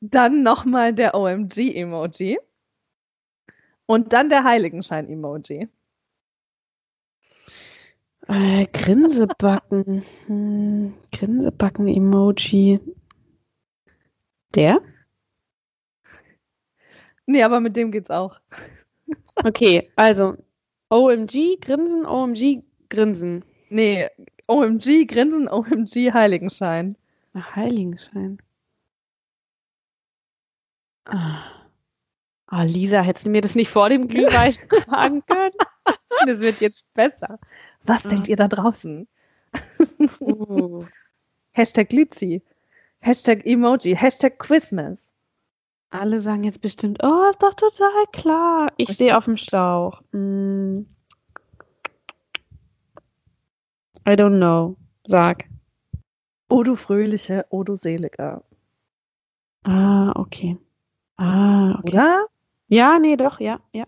Dann 0.03 0.43
nochmal 0.43 0.93
der 0.93 1.15
OMG-Emoji 1.15 2.39
und 3.87 4.13
dann 4.13 4.29
der 4.29 4.43
Heiligenschein-Emoji. 4.45 5.69
Äh, 8.27 8.67
Grinsebacken. 8.67 10.05
Hm, 10.27 10.95
Grinsebacken-Emoji. 11.13 12.81
Der? 14.55 14.81
Nee, 17.27 17.43
aber 17.43 17.61
mit 17.61 17.77
dem 17.77 17.91
geht's 17.91 18.11
auch. 18.11 18.41
Okay, 19.45 19.91
also 19.97 20.37
OMG, 20.91 21.59
Grinsen, 21.61 22.05
OMG, 22.05 22.63
Grinsen. 22.91 23.45
Nee, 23.71 24.09
OMG, 24.47 25.07
Grinsen, 25.07 25.49
OMG, 25.49 26.13
Heiligenschein. 26.13 26.97
Ach, 27.33 27.57
Heiligenschein. 27.57 28.39
Ah. 31.05 32.65
Lisa, 32.65 33.01
hättest 33.01 33.27
du 33.27 33.31
mir 33.31 33.41
das 33.41 33.55
nicht 33.55 33.71
vor 33.71 33.89
dem 33.89 34.09
Glühwein 34.09 34.55
sagen 34.89 35.25
können? 35.27 35.55
Das 36.27 36.41
wird 36.41 36.61
jetzt 36.61 36.93
besser. 36.95 37.39
Was 37.85 38.03
denkt 38.03 38.29
ihr 38.29 38.37
da 38.37 38.49
draußen? 38.49 39.09
Uh. 40.21 40.85
Hashtag 41.53 41.89
Glitzy. 41.89 42.43
Hashtag 43.01 43.45
Emoji. 43.45 43.97
Hashtag 43.97 44.39
Christmas. 44.39 44.99
Alle 45.91 46.21
sagen 46.21 46.45
jetzt 46.45 46.63
bestimmt, 46.63 47.03
oh, 47.03 47.29
ist 47.31 47.43
doch 47.43 47.53
total 47.53 48.07
klar. 48.13 48.73
Ich 48.79 48.93
stehe 48.93 49.17
auf 49.17 49.27
dem 49.27 49.37
Schlauch. 49.37 50.01
Hm. 50.13 50.87
I 54.09 54.13
don't 54.13 54.39
know. 54.39 54.77
Sag. 55.07 55.45
O 56.49 56.63
du 56.63 56.77
Fröhliche, 56.77 57.45
o 57.51 57.63
du 57.63 57.77
Seliger. 57.77 58.43
Ah, 59.65 60.13
okay. 60.17 60.57
Ah, 61.23 61.79
okay. 61.79 61.93
Oder? 61.93 62.27
Ja, 62.69 62.99
nee, 62.99 63.17
doch, 63.17 63.39
ja, 63.41 63.61
ja. 63.73 63.85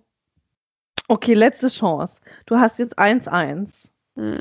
Okay, 1.08 1.34
letzte 1.34 1.68
Chance. 1.68 2.20
Du 2.46 2.56
hast 2.56 2.78
jetzt 2.78 2.98
1-1. 2.98 3.90
Hm. 4.16 4.40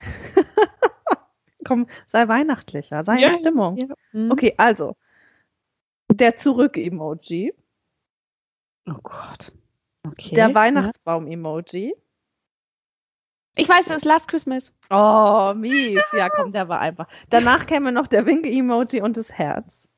Komm, 1.64 1.86
sei 2.08 2.26
weihnachtlicher, 2.28 3.04
sei 3.04 3.18
Ja, 3.20 3.28
in 3.28 3.34
Stimmung. 3.34 3.76
ja. 3.76 3.86
Hm. 4.10 4.30
Okay, 4.32 4.54
also. 4.58 4.96
Der 6.10 6.36
Zurück-Emoji. 6.36 7.54
Oh 8.86 8.98
Gott. 9.02 9.52
Okay. 10.06 10.34
Der 10.34 10.48
ja. 10.48 10.54
Weihnachtsbaum-Emoji. 10.54 11.94
Ich 13.54 13.68
weiß, 13.68 13.86
es 13.90 13.96
ist 13.98 14.04
Last 14.04 14.28
Christmas. 14.28 14.72
Oh, 14.90 15.52
mies. 15.54 16.00
Ja, 16.14 16.28
komm, 16.30 16.52
der 16.52 16.68
war 16.68 16.80
einfach. 16.80 17.06
Danach 17.30 17.66
käme 17.66 17.92
noch 17.92 18.08
der 18.08 18.26
Winke-Emoji 18.26 19.02
und 19.02 19.16
das 19.16 19.32
Herz. 19.32 19.88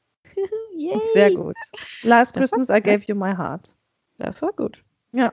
Yay. 0.76 1.00
Sehr 1.12 1.32
gut. 1.34 1.56
Last 2.02 2.34
Christmas 2.34 2.68
I 2.68 2.80
gave 2.80 3.04
you 3.06 3.14
my 3.14 3.34
heart. 3.34 3.74
Das 4.18 4.40
war 4.42 4.52
gut. 4.52 4.82
Ja. 5.12 5.32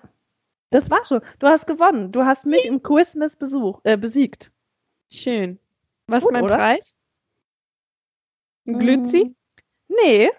Das 0.69 0.89
war 0.89 1.03
schon. 1.05 1.21
Du 1.39 1.47
hast 1.47 1.67
gewonnen. 1.67 2.11
Du 2.11 2.23
hast 2.23 2.45
mich 2.45 2.65
im 2.65 2.81
Christmas 2.81 3.35
besuch, 3.35 3.79
äh, 3.83 3.97
besiegt. 3.97 4.51
Schön. 5.09 5.59
Was 6.07 6.23
Gut, 6.23 6.31
ist 6.31 6.33
mein 6.35 6.43
oder? 6.45 6.55
Preis? 6.57 6.97
Ein 8.67 8.79
Glützi? 8.79 9.25
Mm, 9.25 9.35
Nee, 10.03 10.29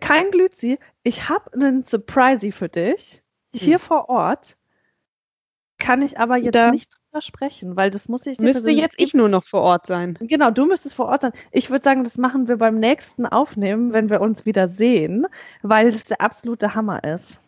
kein 0.00 0.30
Glützi. 0.30 0.78
Ich 1.02 1.28
habe 1.28 1.52
einen 1.52 1.84
Surprise 1.84 2.52
für 2.52 2.68
dich. 2.68 3.22
Hier 3.52 3.78
Hm. 3.78 3.80
vor 3.84 4.08
Ort. 4.08 4.56
Kann 5.78 6.02
ich 6.02 6.18
aber 6.18 6.36
jetzt 6.36 6.54
Da. 6.54 6.70
nicht 6.70 6.97
versprechen, 7.10 7.76
weil 7.76 7.90
das 7.90 8.08
muss 8.08 8.26
ich 8.26 8.38
dir 8.38 8.46
Müsste 8.46 8.70
jetzt 8.70 8.94
ich 8.98 9.14
nur 9.14 9.28
noch 9.28 9.44
vor 9.44 9.62
Ort 9.62 9.86
sein. 9.86 10.16
Genau, 10.20 10.50
du 10.50 10.66
müsstest 10.66 10.94
vor 10.94 11.06
Ort 11.06 11.22
sein. 11.22 11.32
Ich 11.52 11.70
würde 11.70 11.84
sagen, 11.84 12.04
das 12.04 12.18
machen 12.18 12.48
wir 12.48 12.56
beim 12.58 12.78
nächsten 12.78 13.26
Aufnehmen, 13.26 13.92
wenn 13.92 14.10
wir 14.10 14.20
uns 14.20 14.46
wieder 14.46 14.68
sehen, 14.68 15.26
weil 15.62 15.90
das 15.90 16.04
der 16.04 16.20
absolute 16.20 16.74
Hammer 16.74 17.02
ist. 17.04 17.40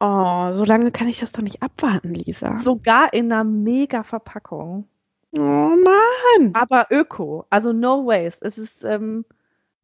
Oh, 0.00 0.52
so 0.52 0.64
lange 0.64 0.90
kann 0.90 1.08
ich 1.08 1.20
das 1.20 1.32
doch 1.32 1.42
nicht 1.42 1.62
abwarten, 1.62 2.14
Lisa. 2.14 2.58
Sogar 2.60 3.12
in 3.12 3.32
einer 3.32 3.44
mega 3.44 4.02
Verpackung. 4.02 4.88
Oh 5.32 5.40
Mann. 5.40 6.50
Aber 6.54 6.86
Öko, 6.90 7.46
also 7.50 7.72
no 7.72 8.06
waste. 8.06 8.44
Es 8.46 8.58
ist, 8.58 8.84
ähm, 8.84 9.24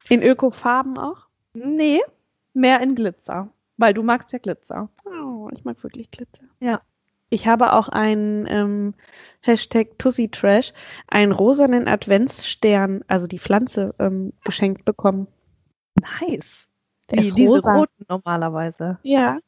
In 0.09 0.23
Ökofarben 0.23 0.99
auch? 0.99 1.27
nee, 1.55 2.01
mehr 2.55 2.81
in 2.81 2.95
Glitzer, 2.95 3.51
weil 3.77 3.95
du 3.95 4.03
magst 4.03 4.33
ja 4.33 4.39
Glitzer. 4.39 4.89
Oh, 5.05 5.49
ich 5.53 5.65
mag 5.65 5.83
wirklich 5.83 6.11
Glitzer. 6.11 6.45
Ja. 6.61 6.81
Ich 7.33 7.47
habe 7.47 7.73
auch 7.73 7.89
einen 7.89 8.47
ähm, 8.47 8.95
Hashtag 9.41 9.99
Tussi 9.99 10.29
Trash, 10.29 10.75
einen 11.09 11.33
rosanen 11.33 11.89
Adventsstern, 11.89 13.03
also 13.09 13.27
die 13.27 13.39
Pflanze, 13.39 13.95
ähm, 13.99 14.35
geschenkt 14.45 14.85
bekommen. 14.85 15.27
Nice. 16.21 16.69
Der 17.11 17.23
Die, 17.23 17.29
ist 17.29 17.39
diese 17.39 17.49
rosa. 17.51 17.75
roten 17.75 18.05
normalerweise. 18.07 18.99
Ja, 19.03 19.39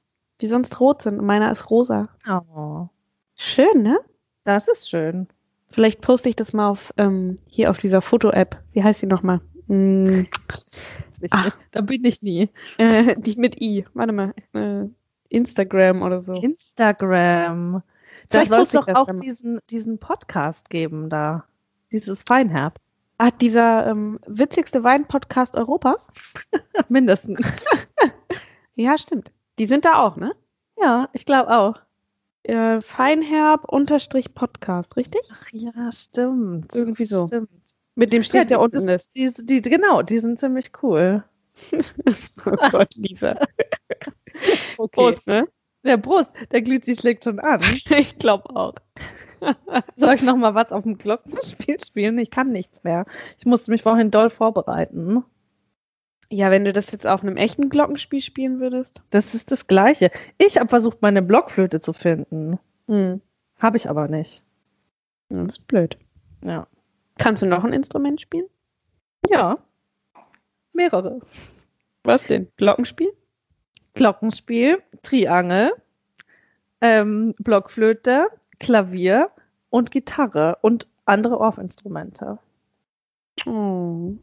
die 0.40 0.48
sonst 0.48 0.80
rot 0.80 1.02
sind. 1.02 1.20
Meiner 1.20 1.52
ist 1.52 1.68
rosa. 1.68 2.08
Oh, 2.26 2.88
Schön, 3.36 3.82
ne? 3.82 3.98
das 4.44 4.66
ist 4.68 4.88
schön. 4.88 5.28
Vielleicht 5.68 6.00
poste 6.00 6.30
ich 6.30 6.36
das 6.36 6.54
mal 6.54 6.68
auf 6.70 6.90
ähm, 6.96 7.36
hier 7.46 7.70
auf 7.70 7.76
dieser 7.78 8.00
Foto-App. 8.00 8.62
Wie 8.72 8.82
heißt 8.82 9.02
die 9.02 9.06
nochmal? 9.06 9.40
Hm, 9.68 10.26
Ich 11.20 11.32
Ach. 11.32 11.44
nicht. 11.46 11.58
Da 11.72 11.82
bin 11.82 12.02
ich 12.04 12.22
nie. 12.22 12.48
äh, 12.78 13.14
die 13.18 13.34
mit 13.36 13.60
I. 13.60 13.84
Warte 13.92 14.12
mal. 14.12 14.32
Äh, 14.54 14.86
Instagram 15.34 16.02
oder 16.02 16.20
so. 16.20 16.34
Instagram. 16.34 17.82
Da 18.28 18.44
soll 18.46 18.62
es 18.62 18.72
doch 18.72 18.88
auch 18.88 19.08
diesen, 19.20 19.60
diesen 19.70 19.98
Podcast 19.98 20.70
geben 20.70 21.08
da. 21.08 21.44
Dieses 21.92 22.22
Feinherb. 22.22 22.80
Ah, 23.18 23.30
dieser 23.30 23.86
ähm, 23.86 24.18
witzigste 24.26 24.82
Wein-Podcast 24.82 25.56
Europas? 25.56 26.08
Mindestens. 26.88 27.40
Ja, 28.76 28.98
stimmt. 28.98 29.30
Die 29.60 29.66
sind 29.66 29.84
da 29.84 29.98
auch, 29.98 30.16
ne? 30.16 30.34
Ja, 30.76 31.08
ich 31.12 31.26
glaube 31.26 31.56
auch. 31.56 31.80
Äh, 32.42 32.80
Feinherb 32.80 33.64
unterstrich 33.68 34.34
Podcast, 34.34 34.96
richtig? 34.96 35.30
Ach 35.32 35.48
ja, 35.52 35.92
stimmt. 35.92 36.74
Irgendwie 36.74 37.06
so. 37.06 37.28
Stimmt. 37.28 37.50
Mit 37.94 38.12
dem 38.12 38.24
Strich, 38.24 38.40
Ja, 38.42 38.44
der 38.46 38.60
unten 38.60 38.88
ist. 38.88 39.10
Die, 39.14 39.32
die, 39.32 39.62
genau, 39.62 40.02
die 40.02 40.18
sind 40.18 40.40
ziemlich 40.40 40.72
cool. 40.82 41.22
Oh 42.46 42.70
Gott, 42.70 42.94
Lisa. 42.96 43.38
Okay. 44.76 44.90
Prost, 44.92 45.26
ne? 45.26 45.46
Der 45.84 45.98
Brust, 45.98 46.30
der 46.50 46.62
Glützi 46.62 46.94
schlägt 46.94 47.24
schon 47.24 47.38
an. 47.38 47.60
Ich 47.90 48.18
glaube 48.18 48.50
auch. 48.56 48.74
Soll 49.96 50.14
ich 50.14 50.22
noch 50.22 50.36
mal 50.36 50.54
was 50.54 50.72
auf 50.72 50.84
dem 50.84 50.98
Glockenspiel 50.98 51.78
spielen? 51.80 52.18
Ich 52.18 52.30
kann 52.30 52.50
nichts 52.50 52.82
mehr. 52.84 53.04
Ich 53.38 53.44
musste 53.44 53.70
mich 53.70 53.82
vorhin 53.82 54.10
doll 54.10 54.30
vorbereiten. 54.30 55.22
Ja, 56.30 56.50
wenn 56.50 56.64
du 56.64 56.72
das 56.72 56.90
jetzt 56.90 57.06
auf 57.06 57.22
einem 57.22 57.36
echten 57.36 57.68
Glockenspiel 57.68 58.20
spielen 58.20 58.58
würdest. 58.58 59.02
Das 59.10 59.34
ist 59.34 59.52
das 59.52 59.66
Gleiche. 59.66 60.10
Ich 60.38 60.58
habe 60.58 60.68
versucht, 60.68 61.02
meine 61.02 61.22
Blockflöte 61.22 61.80
zu 61.80 61.92
finden. 61.92 62.58
Hm. 62.88 63.20
Habe 63.58 63.76
ich 63.76 63.88
aber 63.88 64.08
nicht. 64.08 64.42
Das 65.28 65.58
ist 65.58 65.66
blöd. 65.68 65.98
Ja. 66.42 66.66
Kannst 67.18 67.42
du 67.42 67.46
noch 67.46 67.62
ein 67.62 67.72
Instrument 67.72 68.20
spielen? 68.20 68.46
Ja. 69.28 69.58
Mehrere. 70.74 71.20
Was 72.02 72.26
denn? 72.26 72.48
Glockenspiel? 72.56 73.12
Glockenspiel, 73.94 74.82
Triangel, 75.02 75.72
ähm, 76.80 77.34
Blockflöte, 77.38 78.26
Klavier 78.58 79.30
und 79.70 79.90
Gitarre 79.90 80.58
und 80.62 80.88
andere 81.06 81.38
Orff-Instrumente. 81.38 82.38
Oh. 83.46 84.14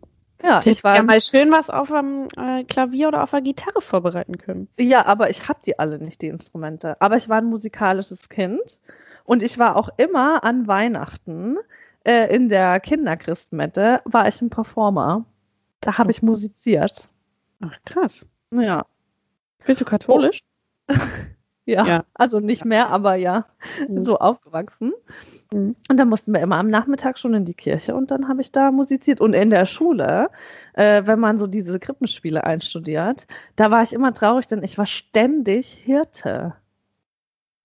Ja, 0.44 0.62
Ich 0.66 0.84
war 0.84 0.96
ja 0.96 1.04
mal 1.04 1.22
schön 1.22 1.52
was 1.52 1.70
auf 1.70 1.90
dem 1.90 2.28
äh, 2.38 2.64
Klavier 2.64 3.08
oder 3.10 3.24
auf 3.24 3.32
der 3.32 3.42
Gitarre 3.42 3.82
vorbereiten 3.82 4.38
können. 4.38 4.68
Ja, 4.80 5.06
aber 5.06 5.30
ich 5.30 5.48
habe 5.48 5.60
die 5.66 5.78
alle 5.78 6.00
nicht, 6.00 6.22
die 6.22 6.28
Instrumente. 6.28 7.00
Aber 7.00 7.16
ich 7.16 7.30
war 7.30 7.38
ein 7.38 7.46
musikalisches 7.46 8.30
Kind 8.30 8.82
und 9.24 9.44
ich 9.44 9.60
war 9.60 9.76
auch 9.76 9.90
immer 9.98 10.44
an 10.44 10.68
Weihnachten 10.68 11.58
äh, 12.04 12.34
in 12.36 12.50
der 12.50 12.80
Kinderchristmette, 12.80 14.02
war 14.06 14.28
ich 14.28 14.42
ein 14.42 14.50
Performer. 14.50 15.26
Da 15.82 15.98
habe 15.98 16.12
ich 16.12 16.22
musiziert. 16.22 17.10
Ach, 17.62 17.78
krass. 17.86 18.26
Ja. 18.54 18.86
Bist 19.65 19.82
du 19.82 19.86
katholisch? 19.86 20.39
ja. 21.65 21.86
Ja. 21.86 22.06
Also 22.13 22.39
nicht 22.39 22.65
mehr, 22.65 22.89
aber 22.89 23.15
ja, 23.15 23.46
Mhm. 23.88 24.04
so 24.06 24.17
aufgewachsen. 24.20 24.94
Mhm. 25.52 25.76
Und 25.89 25.98
dann 25.98 26.10
mussten 26.10 26.34
wir 26.34 26.41
immer 26.41 26.58
am 26.58 26.67
Nachmittag 26.70 27.17
schon 27.20 27.34
in 27.34 27.46
die 27.46 27.54
Kirche 27.54 27.96
und 27.96 28.12
dann 28.12 28.28
habe 28.28 28.41
ich 28.41 28.52
da 28.52 28.72
musiziert. 28.72 29.22
Und 29.22 29.34
in 29.34 29.50
der 29.50 29.65
Schule, 29.65 30.30
äh, 30.74 31.04
wenn 31.06 31.20
man 31.20 31.38
so 31.39 31.48
diese 31.48 31.80
Krippenspiele 31.80 32.44
einstudiert, 32.44 33.28
da 33.56 33.70
war 33.72 33.84
ich 33.84 33.94
immer 33.94 34.13
traurig, 34.13 34.48
denn 34.48 34.63
ich 34.63 34.78
war 34.78 34.86
ständig 34.88 35.67
Hirte. 35.84 36.56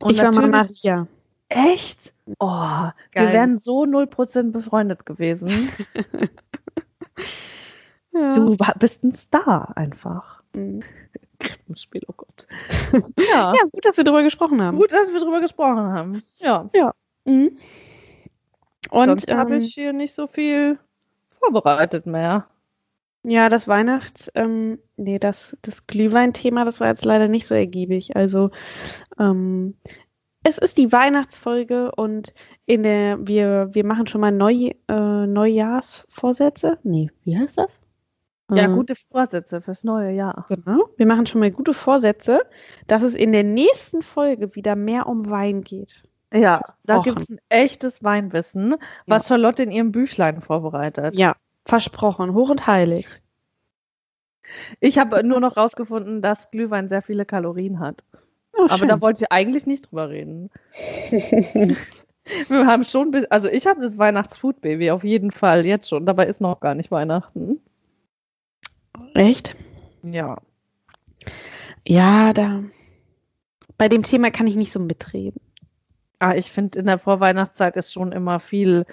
Und 0.03 0.13
ich 0.13 0.23
war 0.23 0.33
mal 0.35 0.49
Maria. 0.49 1.07
Echt? 1.49 2.13
Oh, 2.41 2.47
wir 2.51 2.93
Geil. 3.13 3.33
wären 3.33 3.59
so 3.59 3.85
0% 3.85 4.51
befreundet 4.53 5.07
gewesen. 5.07 5.69
Ja. 8.21 8.33
Du 8.33 8.57
bist 8.79 9.05
ein 9.05 9.15
Star 9.15 9.77
einfach. 9.77 10.43
Mhm. 10.55 10.83
Krippenspiel, 11.39 12.03
oh 12.09 12.15
Gott. 12.17 12.47
Ja, 13.19 13.53
Ja, 13.55 13.63
gut, 13.71 13.85
dass 13.85 13.97
wir 13.97 14.05
darüber 14.05 14.23
gesprochen 14.23 14.63
haben. 14.63 14.77
gut, 14.79 14.93
dass 14.93 15.13
wir 15.13 15.21
drüber 15.21 15.41
gesprochen 15.41 15.79
haben. 15.79 16.23
Ja, 16.39 16.71
Mhm. 17.25 17.59
Und 18.91 19.07
sonst 19.09 19.33
habe 19.35 19.55
ähm, 19.57 19.61
ich 19.61 19.75
hier 19.75 19.93
nicht 19.93 20.15
so 20.15 20.27
viel 20.29 20.79
vorbereitet 21.29 22.07
mehr. 22.07 22.47
ja, 23.25 23.49
das 23.49 23.67
Weihnachts, 23.67 24.31
ähm, 24.37 24.79
nee, 24.97 25.19
das, 25.19 25.57
das 25.63 25.87
Glühwein-Thema, 25.89 26.65
das 26.65 26.79
war 26.81 26.87
jetzt 26.89 27.05
leider 27.05 27.27
nicht 27.29 27.49
so 27.49 27.55
ergiebig. 27.57 28.15
Also, 28.17 28.51
ähm, 29.19 29.77
es 30.45 30.59
ist 30.59 30.79
die 30.79 30.93
Weihnachtsfolge 30.93 31.91
und 31.97 32.33
in 32.67 32.85
der, 32.85 33.19
wir, 33.27 33.71
wir 33.73 33.85
machen 33.85 34.07
schon 34.07 34.21
mal 34.21 34.31
Neu, 34.31 34.71
äh, 34.89 35.27
Neujahrsvorsätze. 35.27 36.79
Nee, 36.85 37.11
wie 37.25 37.37
heißt 37.37 37.59
das? 37.59 37.81
Ja, 38.51 38.65
Äh, 38.65 38.69
gute 38.69 38.95
Vorsätze 38.95 39.61
fürs 39.61 39.85
neue 39.85 40.13
Jahr. 40.13 40.47
Genau. 40.49 40.89
Wir 40.97 41.07
machen 41.07 41.27
schon 41.27 41.41
mal 41.41 41.51
gute 41.51 41.75
Vorsätze, 41.75 42.43
dass 42.87 43.03
es 43.03 43.15
in 43.15 43.33
der 43.33 43.43
nächsten 43.45 44.03
Folge 44.03 44.55
wieder 44.55 44.77
mehr 44.77 45.07
um 45.07 45.29
Wein 45.31 45.63
geht. 45.63 46.05
Ja, 46.33 46.61
da 46.85 46.99
gibt 46.99 47.23
es 47.23 47.31
ein 47.31 47.39
echtes 47.49 48.03
Weinwissen, 48.03 48.75
was 49.07 49.29
Charlotte 49.29 49.63
in 49.63 49.71
ihrem 49.71 49.93
Büchlein 49.93 50.43
vorbereitet. 50.43 51.17
Ja, 51.17 51.37
versprochen, 51.65 52.35
hoch 52.35 52.51
und 52.51 52.67
heilig. 52.67 53.21
Ich 54.81 54.99
habe 54.99 55.23
nur 55.25 55.41
noch 55.41 55.57
rausgefunden, 55.57 56.23
dass 56.23 56.51
Glühwein 56.51 56.89
sehr 56.89 57.03
viele 57.03 57.25
Kalorien 57.25 57.81
hat. 57.81 58.05
Oh, 58.53 58.67
Aber 58.69 58.87
da 58.87 59.01
wollte 59.01 59.25
ich 59.25 59.33
eigentlich 59.33 59.67
nicht 59.67 59.91
drüber 59.91 60.09
reden. 60.09 60.51
Wir 62.49 62.67
haben 62.67 62.85
schon, 62.85 63.13
bis, 63.13 63.25
also 63.27 63.49
ich 63.49 63.67
habe 63.67 63.81
das 63.81 63.99
Weihnachtsfood-Baby 63.99 64.91
auf 64.91 65.05
jeden 65.05 65.31
Fall 65.31 65.65
jetzt 65.65 65.89
schon. 65.89 66.07
Dabei 66.07 66.27
ist 66.27 66.41
noch 66.41 66.59
gar 66.61 66.75
nicht 66.75 66.91
Weihnachten. 66.91 67.61
Echt? 69.15 69.57
Ja. 70.03 70.39
Ja, 71.87 72.33
da. 72.33 72.63
Bei 73.79 73.89
dem 73.89 74.03
Thema 74.03 74.31
kann 74.31 74.47
ich 74.47 74.57
nicht 74.57 74.73
so 74.73 74.81
mitreden. 74.81 75.41
Ah, 76.19 76.35
ich 76.35 76.51
finde, 76.51 76.79
in 76.79 76.87
der 76.87 76.99
Vorweihnachtszeit 76.99 77.77
ist 77.77 77.93
schon 77.93 78.13
immer 78.13 78.41
viel 78.41 78.87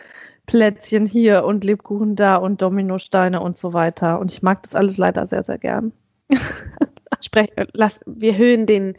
Plätzchen 0.45 1.05
hier 1.05 1.45
und 1.45 1.63
Lebkuchen 1.63 2.15
da 2.15 2.35
und 2.35 2.61
Dominosteine 2.61 3.39
und 3.39 3.57
so 3.57 3.73
weiter. 3.73 4.19
Und 4.19 4.31
ich 4.31 4.41
mag 4.41 4.63
das 4.63 4.75
alles 4.75 4.97
leider 4.97 5.27
sehr, 5.27 5.43
sehr 5.43 5.57
gern. 5.57 5.93
Sprech, 7.21 7.49
lass, 7.71 8.01
wir 8.05 8.35
höhen 8.35 8.65
den, 8.65 8.97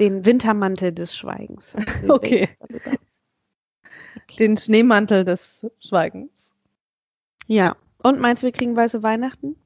den 0.00 0.24
Wintermantel 0.24 0.92
des 0.92 1.14
Schweigens. 1.14 1.74
Okay. 2.08 2.48
Den 4.38 4.56
Schneemantel 4.56 5.24
des 5.24 5.66
Schweigens. 5.78 6.48
Ja. 7.46 7.76
Und 8.02 8.18
meinst 8.18 8.42
du, 8.42 8.46
wir 8.46 8.52
kriegen 8.52 8.74
weiße 8.76 9.02
Weihnachten? 9.02 9.56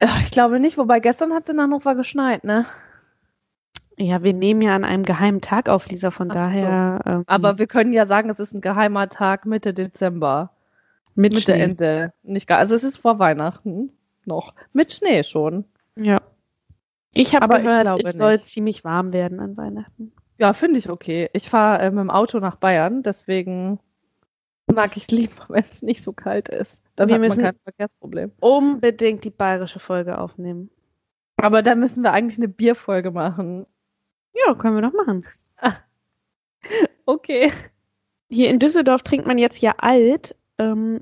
Ich 0.00 0.30
glaube 0.30 0.60
nicht, 0.60 0.76
wobei 0.78 1.00
gestern 1.00 1.32
hat 1.32 1.44
es 1.44 1.48
in 1.48 1.60
Hannover 1.60 1.94
geschneit, 1.94 2.44
ne? 2.44 2.66
Ja, 3.98 4.22
wir 4.22 4.34
nehmen 4.34 4.60
ja 4.60 4.74
an 4.76 4.84
einem 4.84 5.04
geheimen 5.04 5.40
Tag 5.40 5.70
auf, 5.70 5.88
Lisa, 5.88 6.10
von 6.10 6.30
Ach 6.30 6.34
so. 6.34 6.40
daher. 6.40 7.00
ähm, 7.06 7.24
Aber 7.26 7.58
wir 7.58 7.66
können 7.66 7.94
ja 7.94 8.04
sagen, 8.06 8.28
es 8.28 8.38
ist 8.38 8.52
ein 8.52 8.60
geheimer 8.60 9.08
Tag 9.08 9.46
Mitte 9.46 9.72
Dezember. 9.72 10.50
mit 11.14 11.32
Mitte, 11.32 11.52
Schnee. 11.52 11.62
Ende. 11.62 12.12
Nicht 12.22 12.46
gar, 12.46 12.58
also 12.58 12.74
es 12.74 12.84
ist 12.84 12.98
vor 12.98 13.18
Weihnachten 13.18 13.90
noch. 14.26 14.52
Mit 14.74 14.92
Schnee 14.92 15.22
schon. 15.22 15.64
Ja. 15.96 16.20
Ich 17.14 17.34
habe 17.34 17.56
ich 17.56 17.64
gehört, 17.64 17.82
glaube 17.82 18.02
es 18.10 18.18
soll 18.18 18.32
nicht. 18.32 18.48
ziemlich 18.50 18.84
warm 18.84 19.14
werden 19.14 19.40
an 19.40 19.56
Weihnachten. 19.56 20.12
Ja, 20.38 20.52
finde 20.52 20.78
ich 20.78 20.90
okay. 20.90 21.30
Ich 21.32 21.48
fahre 21.48 21.80
äh, 21.80 21.90
mit 21.90 22.00
dem 22.00 22.10
Auto 22.10 22.38
nach 22.38 22.56
Bayern, 22.56 23.02
deswegen 23.02 23.78
mag 24.72 24.96
ich 24.96 25.10
lieber, 25.10 25.44
wenn 25.48 25.64
es 25.64 25.82
nicht 25.82 26.02
so 26.02 26.12
kalt 26.12 26.48
ist. 26.48 26.82
Dann 26.96 27.08
Wir 27.08 27.14
hat 27.16 27.20
man 27.20 27.28
müssen- 27.28 27.42
kein 27.44 27.56
Verkehrsproblem. 27.62 28.32
Unbedingt 28.40 29.24
die 29.24 29.30
bayerische 29.30 29.78
Folge 29.80 30.18
aufnehmen. 30.18 30.70
Aber 31.36 31.62
da 31.62 31.74
müssen 31.74 32.02
wir 32.02 32.12
eigentlich 32.12 32.38
eine 32.38 32.48
Bierfolge 32.48 33.10
machen. 33.10 33.66
Ja, 34.34 34.54
können 34.54 34.76
wir 34.76 34.82
doch 34.82 34.92
machen. 35.06 35.24
Okay. 37.04 37.52
Hier 38.28 38.50
in 38.50 38.58
Düsseldorf 38.58 39.02
trinkt 39.02 39.26
man 39.26 39.38
jetzt 39.38 39.58
ja 39.60 39.74
alt. 39.78 40.34
Ähm, 40.58 41.00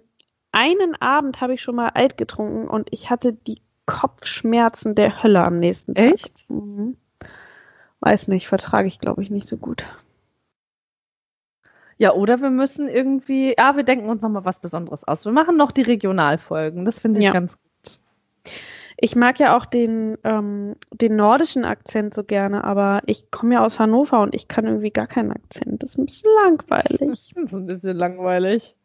einen 0.53 0.95
Abend 1.01 1.41
habe 1.41 1.55
ich 1.55 1.63
schon 1.63 1.75
mal 1.77 1.89
alt 1.89 2.19
getrunken 2.19 2.69
und 2.69 2.89
ich 2.93 3.09
hatte 3.09 3.33
die 3.33 3.63
Kopfschmerzen 3.87 4.95
der 4.95 5.23
Hölle 5.23 5.43
am 5.43 5.59
nächsten 5.59 5.95
Tag. 5.95 6.13
Echt? 6.13 6.51
Mhm. 6.51 6.97
Weiß 8.01 8.29
nicht, 8.29 8.47
vertrage 8.49 8.89
ich 8.89 8.99
glaube 8.99 9.23
ich 9.23 9.31
nicht 9.31 9.49
so 9.49 9.57
gut. 9.57 9.85
Ja, 11.99 12.13
oder 12.13 12.41
wir 12.41 12.51
müssen 12.51 12.89
irgendwie, 12.89 13.55
ja, 13.59 13.77
wir 13.77 13.85
denken 13.85 14.09
uns 14.09 14.23
nochmal 14.23 14.45
was 14.45 14.61
Besonderes 14.61 15.05
aus. 15.05 15.25
Wir 15.25 15.33
machen 15.33 15.57
noch 15.57 15.73
die 15.73 15.83
Regionalfolgen. 15.83 16.85
Das 16.85 16.99
finde 17.01 17.21
ich 17.21 17.27
Ja. 17.27 17.33
ganz 17.33 17.53
gut. 17.57 17.99
Ich 18.97 19.17
mag 19.17 19.39
ja 19.41 19.57
auch 19.57 19.67
den, 19.67 20.17
ähm, 20.25 20.77
den 20.93 21.17
nordischen 21.17 21.65
Akzent 21.65 22.15
so 22.15 22.23
gerne, 22.25 22.63
aber 22.65 23.03
ich 23.07 23.31
komme 23.31 23.55
ja 23.55 23.65
aus 23.65 23.81
Hannover 23.81 24.21
und 24.21 24.35
ich 24.35 24.47
kann 24.49 24.67
irgendwie 24.67 24.91
gar 24.93 25.07
keinen 25.09 25.33
Akzent. 25.33 25.83
Das 25.83 25.91
ist 25.91 25.99
ein 25.99 26.07
bisschen 26.07 26.31
langweilig. 26.43 27.01
Das 27.01 27.31
ist 27.35 27.53
ein 27.53 27.67
bisschen 27.67 27.97
langweilig. 27.97 28.77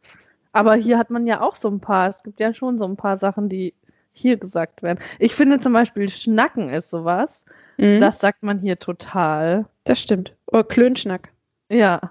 Aber 0.52 0.74
hier 0.76 0.98
hat 0.98 1.12
man 1.12 1.28
ja 1.28 1.42
auch 1.42 1.56
so 1.56 1.70
ein 1.70 1.80
paar, 1.80 2.10
es 2.10 2.24
gibt 2.24 2.40
ja 2.40 2.54
schon 2.56 2.80
so 2.80 2.86
ein 2.86 2.98
paar 2.98 3.20
Sachen, 3.20 3.50
die 3.50 3.76
hier 4.12 4.38
gesagt 4.38 4.82
werden. 4.82 5.00
Ich 5.20 5.36
finde 5.36 5.60
zum 5.60 5.74
Beispiel 5.74 6.10
Schnacken 6.10 6.70
ist 6.70 6.90
sowas. 6.90 7.46
Mhm, 7.78 8.02
Das 8.02 8.20
sagt 8.20 8.42
man 8.44 8.60
hier 8.60 8.80
total. 8.80 9.68
das 9.84 10.00
stimmt. 10.02 10.36
Oder 10.48 10.64
Klönschnack. 10.64 11.30
Ja. 11.70 12.02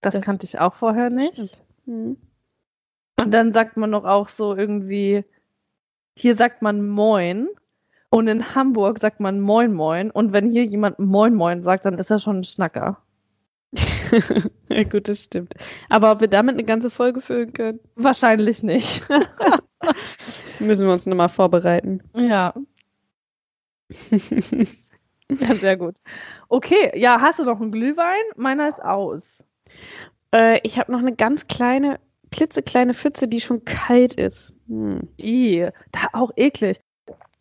Das, 0.00 0.14
Das 0.14 0.22
kannte 0.24 0.46
ich 0.46 0.58
auch 0.58 0.74
vorher 0.74 1.10
nicht. 1.10 1.58
Mhm. 1.86 2.16
Und 3.20 3.34
dann 3.34 3.52
sagt 3.52 3.76
man 3.76 3.90
noch 3.90 4.04
auch 4.04 4.28
so 4.28 4.56
irgendwie, 4.56 5.24
hier 6.16 6.34
sagt 6.34 6.62
man 6.62 6.88
Moin. 6.88 7.48
Und 8.10 8.26
in 8.26 8.54
Hamburg 8.54 8.98
sagt 8.98 9.20
man 9.20 9.40
Moin 9.40 9.72
Moin. 9.72 10.10
Und 10.10 10.32
wenn 10.32 10.50
hier 10.50 10.64
jemand 10.64 10.98
Moin 10.98 11.34
Moin 11.34 11.62
sagt, 11.62 11.84
dann 11.84 11.98
ist 11.98 12.10
er 12.10 12.18
schon 12.18 12.40
ein 12.40 12.44
Schnacker. 12.44 12.98
ja, 14.68 14.82
gut, 14.84 15.06
das 15.06 15.22
stimmt. 15.22 15.54
Aber 15.88 16.10
ob 16.12 16.20
wir 16.20 16.28
damit 16.28 16.54
eine 16.54 16.64
ganze 16.64 16.90
Folge 16.90 17.20
füllen 17.20 17.52
können, 17.52 17.78
Wahrscheinlich 17.94 18.62
nicht. 18.62 19.06
müssen 20.60 20.86
wir 20.86 20.92
uns 20.92 21.06
nochmal 21.06 21.28
vorbereiten. 21.28 22.02
ja. 22.14 22.54
ja, 24.10 25.54
sehr 25.56 25.76
gut. 25.76 25.96
Okay, 26.48 26.92
ja, 26.98 27.20
hast 27.20 27.40
du 27.40 27.44
noch 27.44 27.60
einen 27.60 27.72
Glühwein? 27.72 28.20
Meiner 28.36 28.68
ist 28.68 28.80
aus. 28.80 29.44
Äh, 30.32 30.60
ich 30.62 30.78
habe 30.78 30.92
noch 30.92 31.00
eine 31.00 31.14
ganz 31.14 31.46
kleine, 31.48 31.98
klitzekleine 32.30 32.94
Pfütze, 32.94 33.28
die 33.28 33.40
schon 33.40 33.64
kalt 33.64 34.14
ist. 34.14 34.52
Hm. 34.68 35.08
I, 35.18 35.68
da 35.92 36.00
auch 36.12 36.30
eklig. 36.36 36.80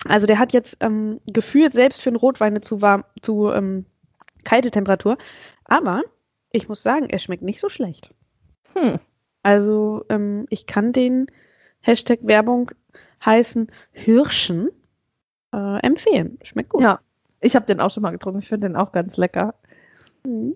Also 0.05 0.27
der 0.27 0.39
hat 0.39 0.53
jetzt 0.53 0.77
ähm, 0.79 1.19
gefühlt 1.27 1.73
selbst 1.73 2.01
für 2.01 2.09
einen 2.09 2.17
Rotwein 2.17 2.53
eine 2.53 2.61
zu 2.61 2.81
warm, 2.81 3.03
zu 3.21 3.49
ähm, 3.51 3.85
kalte 4.43 4.71
Temperatur. 4.71 5.17
Aber 5.65 6.03
ich 6.51 6.69
muss 6.69 6.81
sagen, 6.81 7.07
er 7.09 7.19
schmeckt 7.19 7.43
nicht 7.43 7.59
so 7.59 7.69
schlecht. 7.69 8.13
Hm. 8.75 8.99
Also 9.43 10.05
ähm, 10.09 10.45
ich 10.49 10.65
kann 10.65 10.93
den 10.93 11.27
Hashtag 11.81 12.19
Werbung 12.23 12.71
heißen 13.23 13.67
Hirschen 13.91 14.69
äh, 15.53 15.79
empfehlen. 15.85 16.39
Schmeckt 16.43 16.69
gut. 16.69 16.81
Ja, 16.81 16.99
ich 17.41 17.55
habe 17.55 17.65
den 17.65 17.79
auch 17.79 17.91
schon 17.91 18.03
mal 18.03 18.11
getrunken. 18.11 18.39
Ich 18.39 18.47
finde 18.47 18.67
den 18.67 18.75
auch 18.75 18.91
ganz 18.91 19.17
lecker. 19.17 19.55
Mhm. 20.25 20.55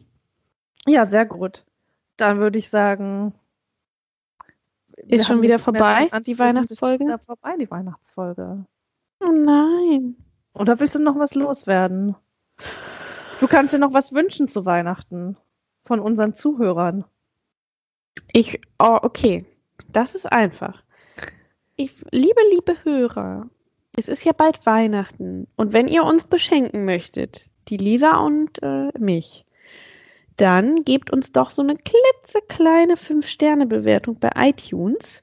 Ja, 0.87 1.05
sehr 1.05 1.25
gut. 1.25 1.65
Dann 2.17 2.39
würde 2.39 2.59
ich 2.59 2.69
sagen. 2.69 3.33
Ist 5.07 5.27
schon 5.27 5.41
wieder 5.41 5.59
vorbei, 5.59 6.09
die. 6.25 6.37
Weihnachtsfolge? 6.37 7.03
Ist 7.03 7.07
wieder 7.07 7.19
vorbei, 7.19 7.55
die 7.59 7.69
Weihnachtsfolge. 7.69 8.65
Oh 9.19 9.31
nein. 9.31 10.15
Oder 10.53 10.79
willst 10.79 10.95
du 10.95 11.01
noch 11.01 11.17
was 11.17 11.33
loswerden? 11.33 12.15
Du 13.39 13.47
kannst 13.47 13.73
dir 13.73 13.79
noch 13.79 13.93
was 13.93 14.13
wünschen 14.13 14.47
zu 14.47 14.65
Weihnachten 14.65 15.35
von 15.83 15.99
unseren 15.99 16.35
Zuhörern. 16.35 17.05
Ich, 18.31 18.61
oh, 18.79 18.99
okay. 19.01 19.45
Das 19.91 20.15
ist 20.15 20.31
einfach. 20.31 20.83
Ich, 21.75 21.93
liebe, 22.11 22.39
liebe 22.51 22.83
Hörer, 22.83 23.49
es 23.97 24.07
ist 24.07 24.23
ja 24.23 24.31
bald 24.31 24.65
Weihnachten. 24.65 25.47
Und 25.55 25.73
wenn 25.73 25.87
ihr 25.87 26.03
uns 26.03 26.23
beschenken 26.23 26.85
möchtet, 26.85 27.49
die 27.67 27.77
Lisa 27.77 28.17
und 28.17 28.61
äh, 28.61 28.91
mich, 28.97 29.45
dann 30.37 30.83
gebt 30.83 31.11
uns 31.11 31.31
doch 31.31 31.49
so 31.49 31.61
eine 31.61 31.75
klitzekleine 31.75 32.95
5-Sterne-Bewertung 32.95 34.19
bei 34.19 34.31
iTunes. 34.35 35.21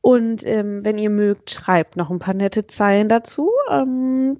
Und 0.00 0.44
ähm, 0.46 0.84
wenn 0.84 0.98
ihr 0.98 1.10
mögt, 1.10 1.50
schreibt 1.50 1.96
noch 1.96 2.10
ein 2.10 2.18
paar 2.18 2.34
nette 2.34 2.66
Zeilen 2.66 3.08
dazu. 3.08 3.50
Ähm, 3.70 4.38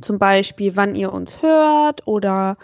zum 0.00 0.18
Beispiel, 0.18 0.76
wann 0.76 0.94
ihr 0.94 1.12
uns 1.12 1.42
hört 1.42 2.06
oder 2.06 2.56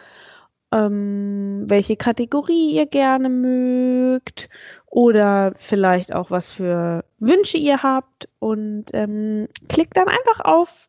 ähm, 0.73 1.65
welche 1.67 1.97
Kategorie 1.97 2.73
ihr 2.73 2.87
gerne 2.87 3.29
mögt 3.29 4.49
oder 4.87 5.53
vielleicht 5.57 6.13
auch 6.13 6.31
was 6.31 6.51
für 6.51 7.05
Wünsche 7.19 7.59
ihr 7.59 7.83
habt 7.83 8.29
und 8.39 8.87
ähm, 8.93 9.49
klickt 9.69 9.97
dann 9.97 10.09
einfach 10.09 10.45
auf, 10.45 10.89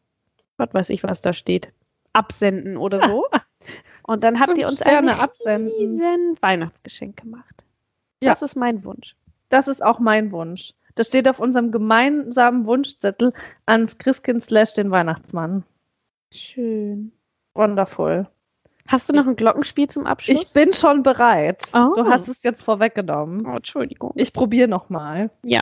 was 0.57 0.73
weiß 0.73 0.89
ich, 0.89 1.03
was 1.03 1.21
da 1.21 1.33
steht, 1.33 1.71
absenden 2.13 2.77
oder 2.77 2.99
so. 2.99 3.25
und 4.09 4.23
dann 4.23 4.39
habt 4.39 4.57
ihr 4.57 4.67
uns 4.67 4.77
Sterne 4.77 5.13
ein 5.13 5.19
absenden. 5.19 5.71
riesen 5.77 6.37
Weihnachtsgeschenk 6.41 7.17
gemacht. 7.17 7.63
Ja. 8.21 8.31
Das 8.31 8.41
ist 8.41 8.55
mein 8.55 8.83
Wunsch. 8.83 9.15
Das 9.49 9.67
ist 9.67 9.83
auch 9.83 9.99
mein 9.99 10.31
Wunsch. 10.31 10.73
Das 10.95 11.07
steht 11.07 11.27
auf 11.27 11.39
unserem 11.39 11.71
gemeinsamen 11.71 12.65
Wunschzettel 12.65 13.33
ans 13.67 13.99
Christkind 13.99 14.43
slash 14.43 14.73
den 14.73 14.89
Weihnachtsmann. 14.89 15.63
Schön. 16.31 17.11
Wonderful. 17.53 18.27
Hast 18.87 19.07
du 19.07 19.13
noch 19.13 19.27
ein 19.27 19.35
Glockenspiel 19.35 19.87
zum 19.87 20.07
Abschluss? 20.07 20.41
Ich 20.41 20.53
bin 20.53 20.73
schon 20.73 21.03
bereit. 21.03 21.61
Oh. 21.75 21.93
Du 21.95 22.05
hast 22.05 22.27
es 22.27 22.41
jetzt 22.41 22.63
vorweggenommen. 22.63 23.45
oh, 23.45 23.57
Entschuldigung. 23.57 24.13
Ich 24.15 24.33
probiere 24.33 24.67
nochmal. 24.67 25.29
Ja. 25.43 25.61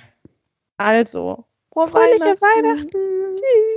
Also, 0.78 1.44
frohe 1.74 1.90
Fröhliche 1.90 2.24
Weihnachten. 2.24 2.42
Weihnachten. 2.42 3.36
Tschüss. 3.36 3.77